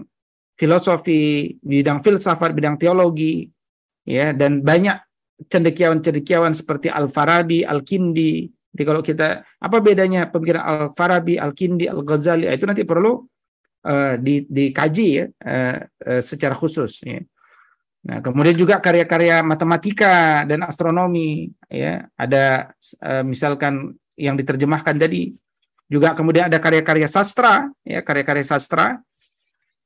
[0.55, 3.43] filosofi, bidang filsafat, bidang teologi,
[4.07, 4.95] ya dan banyak
[5.51, 8.47] cendekiawan-cendekiawan seperti Al-Farabi, Al-Kindi.
[8.73, 13.21] Jadi kalau kita apa bedanya pemikiran Al-Farabi, Al-Kindi, Al-Ghazali itu nanti perlu
[13.85, 17.19] uh, di, dikaji ya uh, uh, secara khusus ya.
[18.03, 25.33] Nah, kemudian juga karya-karya matematika dan astronomi ya, ada uh, misalkan yang diterjemahkan tadi
[25.89, 28.97] juga kemudian ada karya-karya sastra ya, karya-karya sastra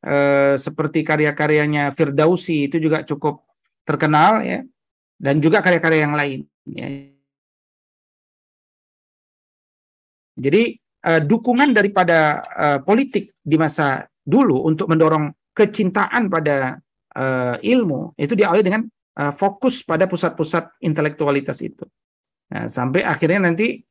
[0.06, 3.44] eh, seperti karya-karyanya Firdausi itu juga cukup
[3.84, 4.64] terkenal ya
[5.18, 6.88] dan juga karya-karya yang lain ya.
[10.38, 16.78] Jadi eh, dukungan daripada eh, politik di masa dulu untuk mendorong kecintaan pada
[17.18, 18.86] eh, ilmu itu diawali dengan
[19.18, 21.84] eh, fokus pada pusat-pusat intelektualitas itu.
[22.48, 23.87] Nah, sampai akhirnya nanti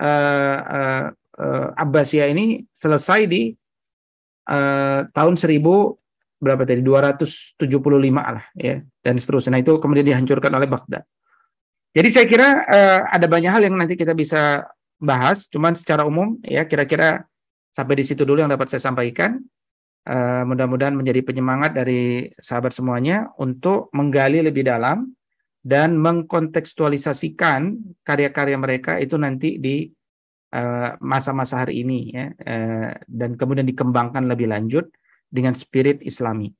[0.00, 1.04] uh, uh,
[1.38, 3.52] uh, Abbasiyah ini selesai di
[4.48, 5.60] uh, tahun 1000
[6.40, 7.60] berapa tadi 275
[8.16, 9.60] lah ya dan seterusnya.
[9.60, 11.04] Nah, itu kemudian dihancurkan oleh Baghdad.
[11.92, 14.64] Jadi saya kira uh, ada banyak hal yang nanti kita bisa
[14.96, 17.28] bahas, cuman secara umum ya kira-kira
[17.74, 19.38] sampai di situ dulu yang dapat saya sampaikan.
[20.00, 25.12] Uh, mudah-mudahan menjadi penyemangat dari sahabat semuanya untuk menggali lebih dalam
[25.60, 29.88] dan mengkontekstualisasikan karya-karya mereka itu nanti di
[30.50, 34.90] Eh, masa-masa hari ini ya uh, dan kemudian dikembangkan lebih lanjut
[35.30, 36.50] dengan spirit Islami.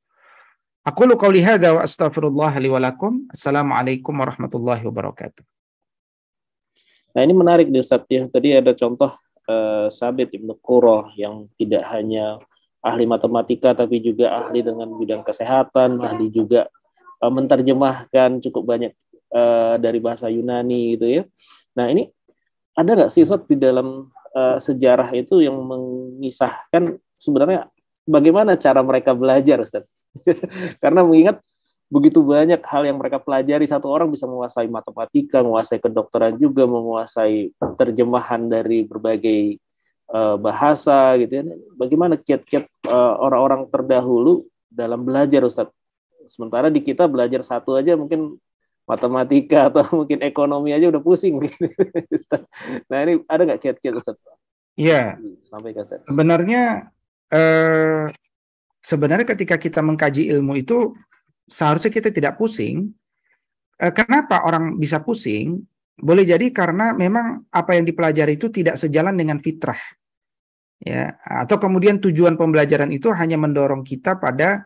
[0.86, 2.70] Aku lu qauli hadza wa astaghfirullah li.
[2.70, 5.42] Assalamualaikum warahmatullahi wabarakatuh.
[7.18, 8.30] Nah, ini menarik nih Ustaz ya.
[8.30, 9.10] Tadi ada contoh
[9.50, 12.38] uh, Sabit Ibnu Qurrah yang tidak hanya
[12.86, 16.70] ahli matematika tapi juga ahli dengan bidang kesehatan, ahli juga
[17.20, 18.92] uh, menerjemahkan cukup banyak
[19.32, 21.22] uh, dari bahasa Yunani gitu ya.
[21.76, 22.10] Nah, ini
[22.74, 27.68] ada nggak sih Ustaz di dalam uh, sejarah itu yang mengisahkan sebenarnya
[28.08, 29.84] bagaimana cara mereka belajar Ustaz?
[30.82, 31.38] Karena mengingat
[31.90, 37.50] begitu banyak hal yang mereka pelajari satu orang bisa menguasai matematika, menguasai kedokteran juga, menguasai
[37.74, 39.58] terjemahan dari berbagai
[40.14, 41.42] uh, bahasa gitu ya.
[41.74, 45.68] Bagaimana kiat-kiat uh, orang-orang terdahulu dalam belajar Ustaz?
[46.30, 48.38] Sementara di kita belajar satu aja mungkin
[48.86, 51.42] matematika atau mungkin ekonomi aja udah pusing.
[52.90, 54.14] nah ini ada nggak kiat-kiat Ustaz?
[54.78, 55.18] Iya.
[55.50, 56.06] Sampai Ustaz.
[56.06, 56.94] Sebenarnya
[57.34, 58.14] eh,
[58.78, 60.94] sebenarnya ketika kita mengkaji ilmu itu
[61.50, 62.94] seharusnya kita tidak pusing.
[63.82, 65.66] Eh, kenapa orang bisa pusing?
[65.98, 69.76] Boleh jadi karena memang apa yang dipelajari itu tidak sejalan dengan fitrah.
[70.80, 74.64] Ya, atau kemudian tujuan pembelajaran itu hanya mendorong kita pada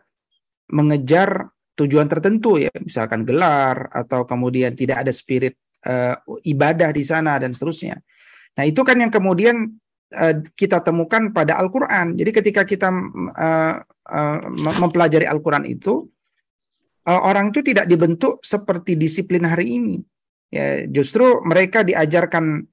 [0.71, 6.15] mengejar tujuan tertentu ya, misalkan gelar atau kemudian tidak ada spirit uh,
[6.47, 7.99] ibadah di sana dan seterusnya.
[8.55, 9.75] Nah, itu kan yang kemudian
[10.15, 12.15] uh, kita temukan pada Al-Qur'an.
[12.15, 16.07] Jadi ketika kita uh, uh, mempelajari Al-Qur'an itu
[17.05, 19.97] uh, orang itu tidak dibentuk seperti disiplin hari ini.
[20.49, 22.63] Ya, justru mereka diajarkan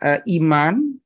[0.00, 0.96] uh, iman,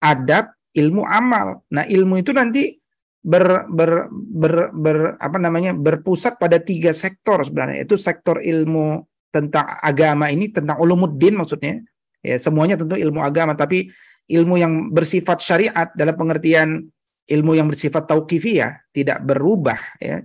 [0.00, 1.66] adab, ilmu amal.
[1.74, 2.79] Nah, ilmu itu nanti
[3.20, 7.84] ber, ber, ber, ber apa namanya berpusat pada tiga sektor sebenarnya.
[7.84, 11.80] Itu sektor ilmu tentang agama ini tentang ulumuddin maksudnya.
[12.20, 13.88] Ya, semuanya tentu ilmu agama, tapi
[14.28, 16.84] ilmu yang bersifat syariat dalam pengertian
[17.30, 20.20] ilmu yang bersifat tauqifiyah, tidak berubah ya.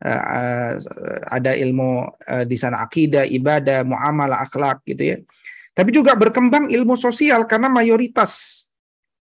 [0.00, 0.80] Uh,
[1.28, 5.16] ada ilmu uh, di sana akidah, ibadah, muamalah, akhlak gitu ya.
[5.76, 8.64] Tapi juga berkembang ilmu sosial karena mayoritas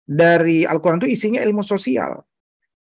[0.07, 2.23] dari Al-Qur'an itu isinya ilmu sosial.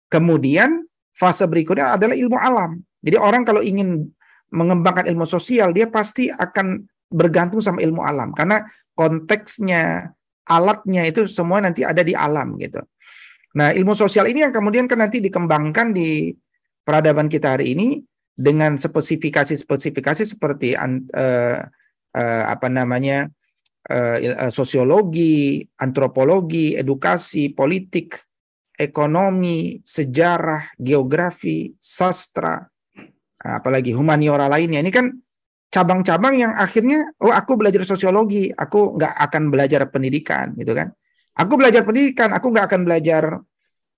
[0.09, 0.85] Kemudian
[1.15, 2.79] fase berikutnya adalah ilmu alam.
[3.01, 4.09] Jadi orang kalau ingin
[4.53, 8.65] mengembangkan ilmu sosial, dia pasti akan bergantung sama ilmu alam karena
[8.97, 10.09] konteksnya,
[10.49, 12.81] alatnya itu semua nanti ada di alam gitu.
[13.55, 16.35] Nah, ilmu sosial ini yang kemudian kan nanti dikembangkan di
[16.83, 18.03] peradaban kita hari ini
[18.35, 23.31] dengan spesifikasi-spesifikasi seperti uh, uh, apa namanya
[23.87, 28.19] uh, sosiologi, antropologi, edukasi, politik,
[28.75, 32.59] ekonomi, sejarah, geografi, sastra,
[33.39, 34.83] apalagi humaniora lainnya.
[34.83, 35.11] Ini kan
[35.71, 40.91] cabang-cabang yang akhirnya oh aku belajar sosiologi, aku nggak akan belajar pendidikan gitu kan.
[41.35, 43.23] Aku belajar pendidikan, aku nggak akan belajar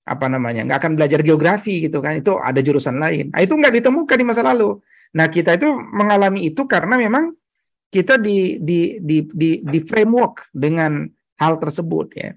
[0.08, 3.84] apa namanya nggak akan belajar geografi gitu kan itu ada jurusan lain nah, itu nggak
[3.84, 4.80] ditemukan di masa lalu
[5.12, 7.36] nah kita itu mengalami itu karena memang
[7.92, 11.04] kita di di di di, di framework dengan
[11.44, 12.32] hal tersebut ya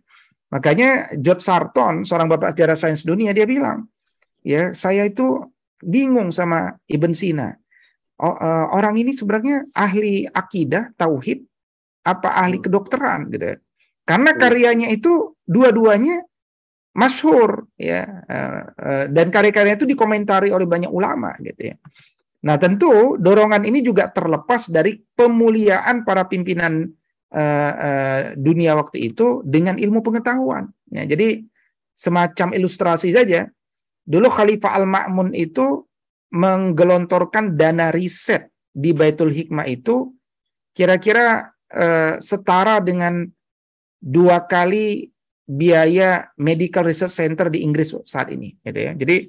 [0.51, 3.87] makanya George Sarton seorang bapak sejarah sains dunia dia bilang
[4.43, 5.47] ya saya itu
[5.81, 7.55] bingung sama Ibn Sina
[8.21, 8.37] oh,
[8.75, 11.41] orang ini sebenarnya ahli akidah tauhid
[12.05, 12.65] apa ahli hmm.
[12.67, 13.57] kedokteran gitu ya
[14.05, 16.27] karena karyanya itu dua-duanya
[16.99, 21.77] masyhur ya eh, eh, dan karya-karyanya itu dikomentari oleh banyak ulama gitu ya.
[22.41, 26.89] Nah, tentu dorongan ini juga terlepas dari pemuliaan para pimpinan
[27.35, 30.71] uh, uh, dunia waktu itu dengan ilmu pengetahuan.
[30.91, 31.43] Ya, jadi
[31.95, 33.47] semacam ilustrasi saja.
[34.07, 35.87] Dulu Khalifah Al-Ma'mun itu
[36.35, 40.15] menggelontorkan dana riset di Baitul Hikmah itu
[40.75, 43.27] kira-kira uh, setara dengan
[44.01, 45.11] dua kali
[45.51, 48.95] biaya medical research center di Inggris saat ini gitu ya.
[48.95, 49.27] Jadi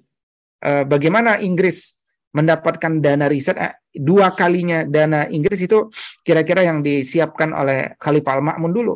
[0.62, 1.98] bagaimana Inggris
[2.32, 5.92] mendapatkan dana riset eh, dua kalinya dana Inggris itu
[6.24, 8.96] kira-kira yang disiapkan oleh Khalifah Al-Ma'mun dulu.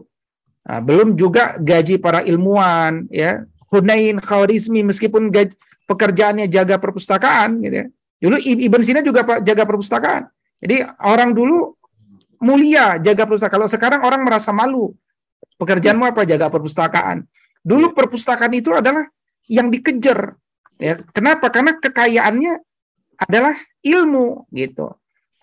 [0.65, 3.43] Nah, belum juga gaji para ilmuwan ya.
[3.69, 5.51] Hunain Khawarizmi meskipun gaji,
[5.89, 7.85] pekerjaannya jaga perpustakaan gitu ya.
[8.23, 10.31] Dulu Ibn Sina juga jaga perpustakaan.
[10.63, 11.75] Jadi orang dulu
[12.39, 13.55] mulia jaga perpustakaan.
[13.59, 14.95] Kalau sekarang orang merasa malu
[15.55, 16.27] Pekerjaanmu apa?
[16.27, 17.23] Jaga perpustakaan.
[17.63, 17.95] Dulu iya.
[17.95, 19.07] perpustakaan itu adalah
[19.47, 20.35] yang dikejar.
[20.75, 21.47] Ya, kenapa?
[21.47, 22.59] Karena kekayaannya
[23.17, 24.93] adalah ilmu gitu.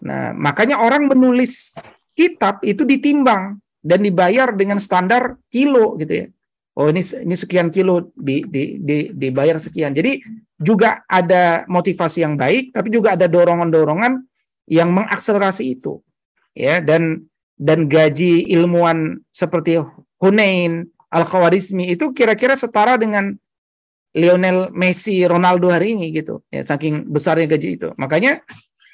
[0.03, 1.77] Nah, makanya orang menulis
[2.13, 6.27] kitab itu ditimbang dan dibayar dengan standar kilo gitu ya.
[6.73, 9.93] Oh ini ini sekian kilo di, di, di, dibayar sekian.
[9.93, 10.25] Jadi
[10.57, 14.25] juga ada motivasi yang baik, tapi juga ada dorongan-dorongan
[14.71, 16.01] yang mengakselerasi itu,
[16.57, 17.29] ya dan
[17.61, 19.85] dan gaji ilmuwan seperti
[20.17, 23.37] Hunain, Al-Khawarizmi itu kira-kira setara dengan
[24.13, 26.45] Lionel Messi, Ronaldo hari ini gitu.
[26.53, 27.89] Ya, saking besarnya gaji itu.
[27.97, 28.45] Makanya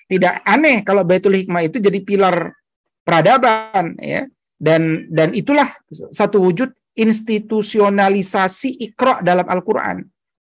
[0.07, 2.55] tidak aneh kalau Baitul Hikmah itu jadi pilar
[3.03, 4.27] peradaban ya.
[4.59, 5.71] Dan dan itulah
[6.11, 10.03] satu wujud institusionalisasi Iqra dalam Al-Qur'an.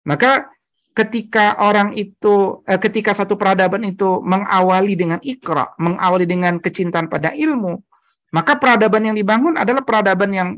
[0.09, 0.49] Maka
[0.97, 7.37] ketika orang itu eh, ketika satu peradaban itu mengawali dengan Iqra, mengawali dengan kecintaan pada
[7.37, 7.77] ilmu,
[8.33, 10.49] maka peradaban yang dibangun adalah peradaban yang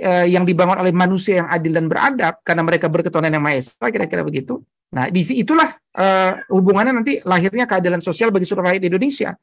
[0.00, 3.86] eh, yang dibangun oleh manusia yang adil dan beradab karena mereka berketuhanan yang maha esa
[3.92, 4.64] kira-kira begitu.
[4.90, 9.36] Nah, di itulah eh, hubungannya nanti lahirnya keadilan sosial bagi seluruh rakyat Indonesia.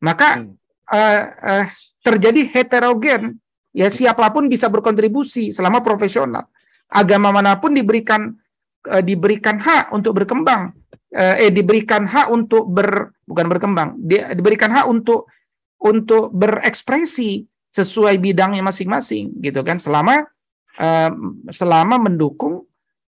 [0.00, 0.50] Maka hmm.
[0.88, 1.66] eh, eh,
[2.00, 3.36] terjadi heterogen
[3.76, 6.48] ya siapa pun bisa berkontribusi selama profesional.
[6.90, 8.34] Agama mana pun diberikan
[8.88, 10.74] eh, diberikan hak untuk berkembang
[11.14, 15.30] eh, eh diberikan hak untuk ber bukan berkembang, di, diberikan hak untuk
[15.80, 19.78] untuk berekspresi sesuai bidangnya masing-masing gitu kan.
[19.78, 20.26] Selama
[20.78, 21.10] uh,
[21.50, 22.66] selama mendukung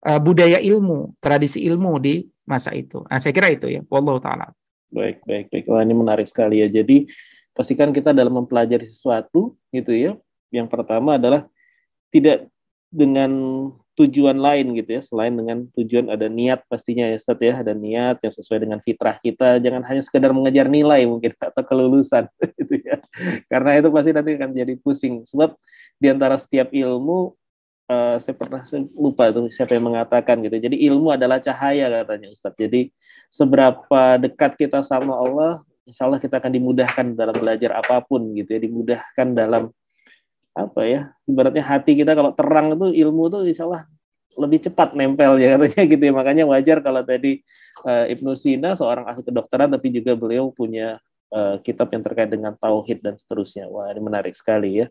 [0.05, 3.03] uh, budaya ilmu tradisi ilmu di masa itu.
[3.07, 3.81] Nah, saya kira itu ya.
[3.91, 4.51] Wallahu taala.
[4.89, 5.65] Baik baik baik.
[5.67, 6.67] Wah ini menarik sekali ya.
[6.71, 7.07] Jadi
[7.51, 10.15] pastikan kita dalam mempelajari sesuatu gitu ya.
[10.49, 11.43] Yang pertama adalah
[12.07, 12.47] tidak
[12.87, 13.31] dengan
[13.97, 18.21] tujuan lain gitu ya selain dengan tujuan ada niat pastinya ya Ustaz ya ada niat
[18.21, 22.29] yang sesuai dengan fitrah kita jangan hanya sekedar mengejar nilai mungkin atau kelulusan
[22.61, 23.01] gitu ya.
[23.49, 25.25] Karena itu pasti nanti akan jadi pusing.
[25.25, 25.57] Sebab
[25.97, 27.33] di antara setiap ilmu
[27.89, 30.61] uh, saya pernah saya lupa itu siapa yang mengatakan gitu.
[30.61, 32.93] Jadi ilmu adalah cahaya katanya Ustaz jadi
[33.33, 38.51] seberapa dekat kita sama Allah insya Allah kita akan dimudahkan dalam belajar apa pun gitu
[38.51, 39.71] ya, dimudahkan dalam
[40.57, 43.85] apa ya, ibaratnya hati kita kalau terang itu ilmu itu insya Allah
[44.37, 46.13] lebih cepat nempel ya katanya gitu ya.
[46.13, 47.41] Makanya wajar kalau tadi
[47.85, 51.01] uh, Ibnu Sina seorang ahli kedokteran tapi juga beliau punya
[51.33, 53.65] uh, kitab yang terkait dengan tauhid dan seterusnya.
[53.67, 54.87] Wah, ini menarik sekali ya.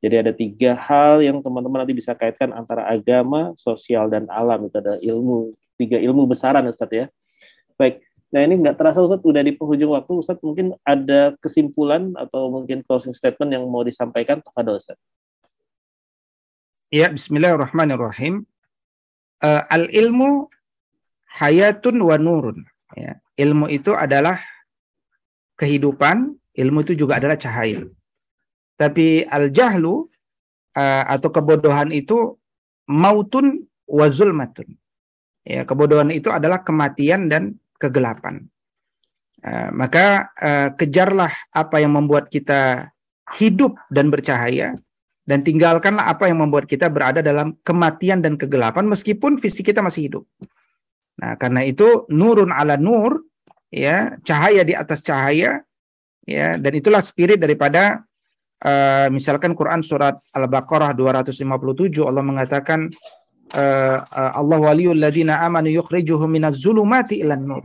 [0.00, 4.76] Jadi ada tiga hal yang teman-teman nanti bisa kaitkan antara agama, sosial dan alam itu
[4.80, 7.06] ada ilmu tiga ilmu besaran Ustaz ya.
[7.76, 8.00] Baik,
[8.34, 12.82] Nah ini nggak terasa Ustaz, udah di penghujung waktu Ustaz mungkin ada kesimpulan atau mungkin
[12.82, 14.98] closing statement yang mau disampaikan kepada Ustaz.
[16.90, 18.46] Ya, Bismillahirrahmanirrahim.
[19.42, 20.50] Uh, al ilmu
[21.38, 22.66] hayatun wa nurun.
[22.94, 24.38] Ya, ilmu itu adalah
[25.58, 27.86] kehidupan, ilmu itu juga adalah cahaya.
[28.74, 30.06] Tapi al jahlu
[30.74, 32.38] uh, atau kebodohan itu
[32.90, 34.74] mautun wa zulmatun.
[35.46, 38.46] Ya, kebodohan itu adalah kematian dan kegelapan.
[39.44, 42.90] Uh, maka uh, kejarlah apa yang membuat kita
[43.36, 44.74] hidup dan bercahaya
[45.26, 50.08] dan tinggalkanlah apa yang membuat kita berada dalam kematian dan kegelapan meskipun fisik kita masih
[50.08, 50.24] hidup.
[51.18, 53.26] Nah, karena itu nurun ala nur
[53.68, 55.66] ya, cahaya di atas cahaya
[56.22, 58.06] ya, dan itulah spirit daripada
[58.62, 62.86] uh, misalkan Quran surat Al-Baqarah 257 Allah mengatakan
[63.54, 67.64] uh, Allah waliyul ladina amanu yukhrijuhum minaz zulumati ilan nur.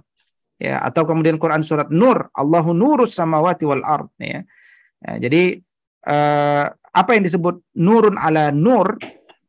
[0.61, 4.45] Ya, atau kemudian Quran surat Nur, Allahu nurus samawati wal ard ya.
[5.01, 5.57] ya jadi
[6.05, 9.01] uh, apa yang disebut nurun ala nur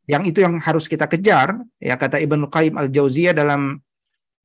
[0.09, 3.77] yang itu yang harus kita kejar ya kata Ibnu Qayyim al-Jauziyah dalam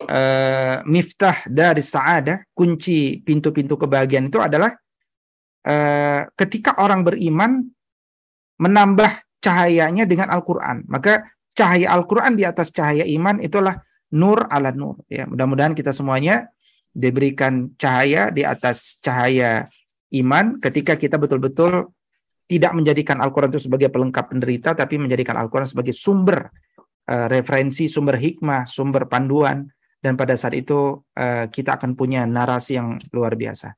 [0.06, 4.70] uh, miftah dari sa'adah kunci pintu-pintu kebahagiaan itu adalah
[5.66, 7.64] uh, ketika orang beriman
[8.58, 11.26] menambah cahayanya dengan Al-Qur'an maka
[11.58, 13.82] cahaya Al-Quran di atas cahaya iman itulah
[14.14, 15.02] nur ala nur.
[15.10, 16.54] Ya, mudah-mudahan kita semuanya
[16.94, 19.66] diberikan cahaya di atas cahaya
[20.14, 21.90] iman ketika kita betul-betul
[22.48, 26.48] tidak menjadikan Al-Quran itu sebagai pelengkap penderita, tapi menjadikan Al-Quran sebagai sumber
[27.10, 29.68] uh, referensi, sumber hikmah, sumber panduan,
[30.00, 33.76] dan pada saat itu uh, kita akan punya narasi yang luar biasa.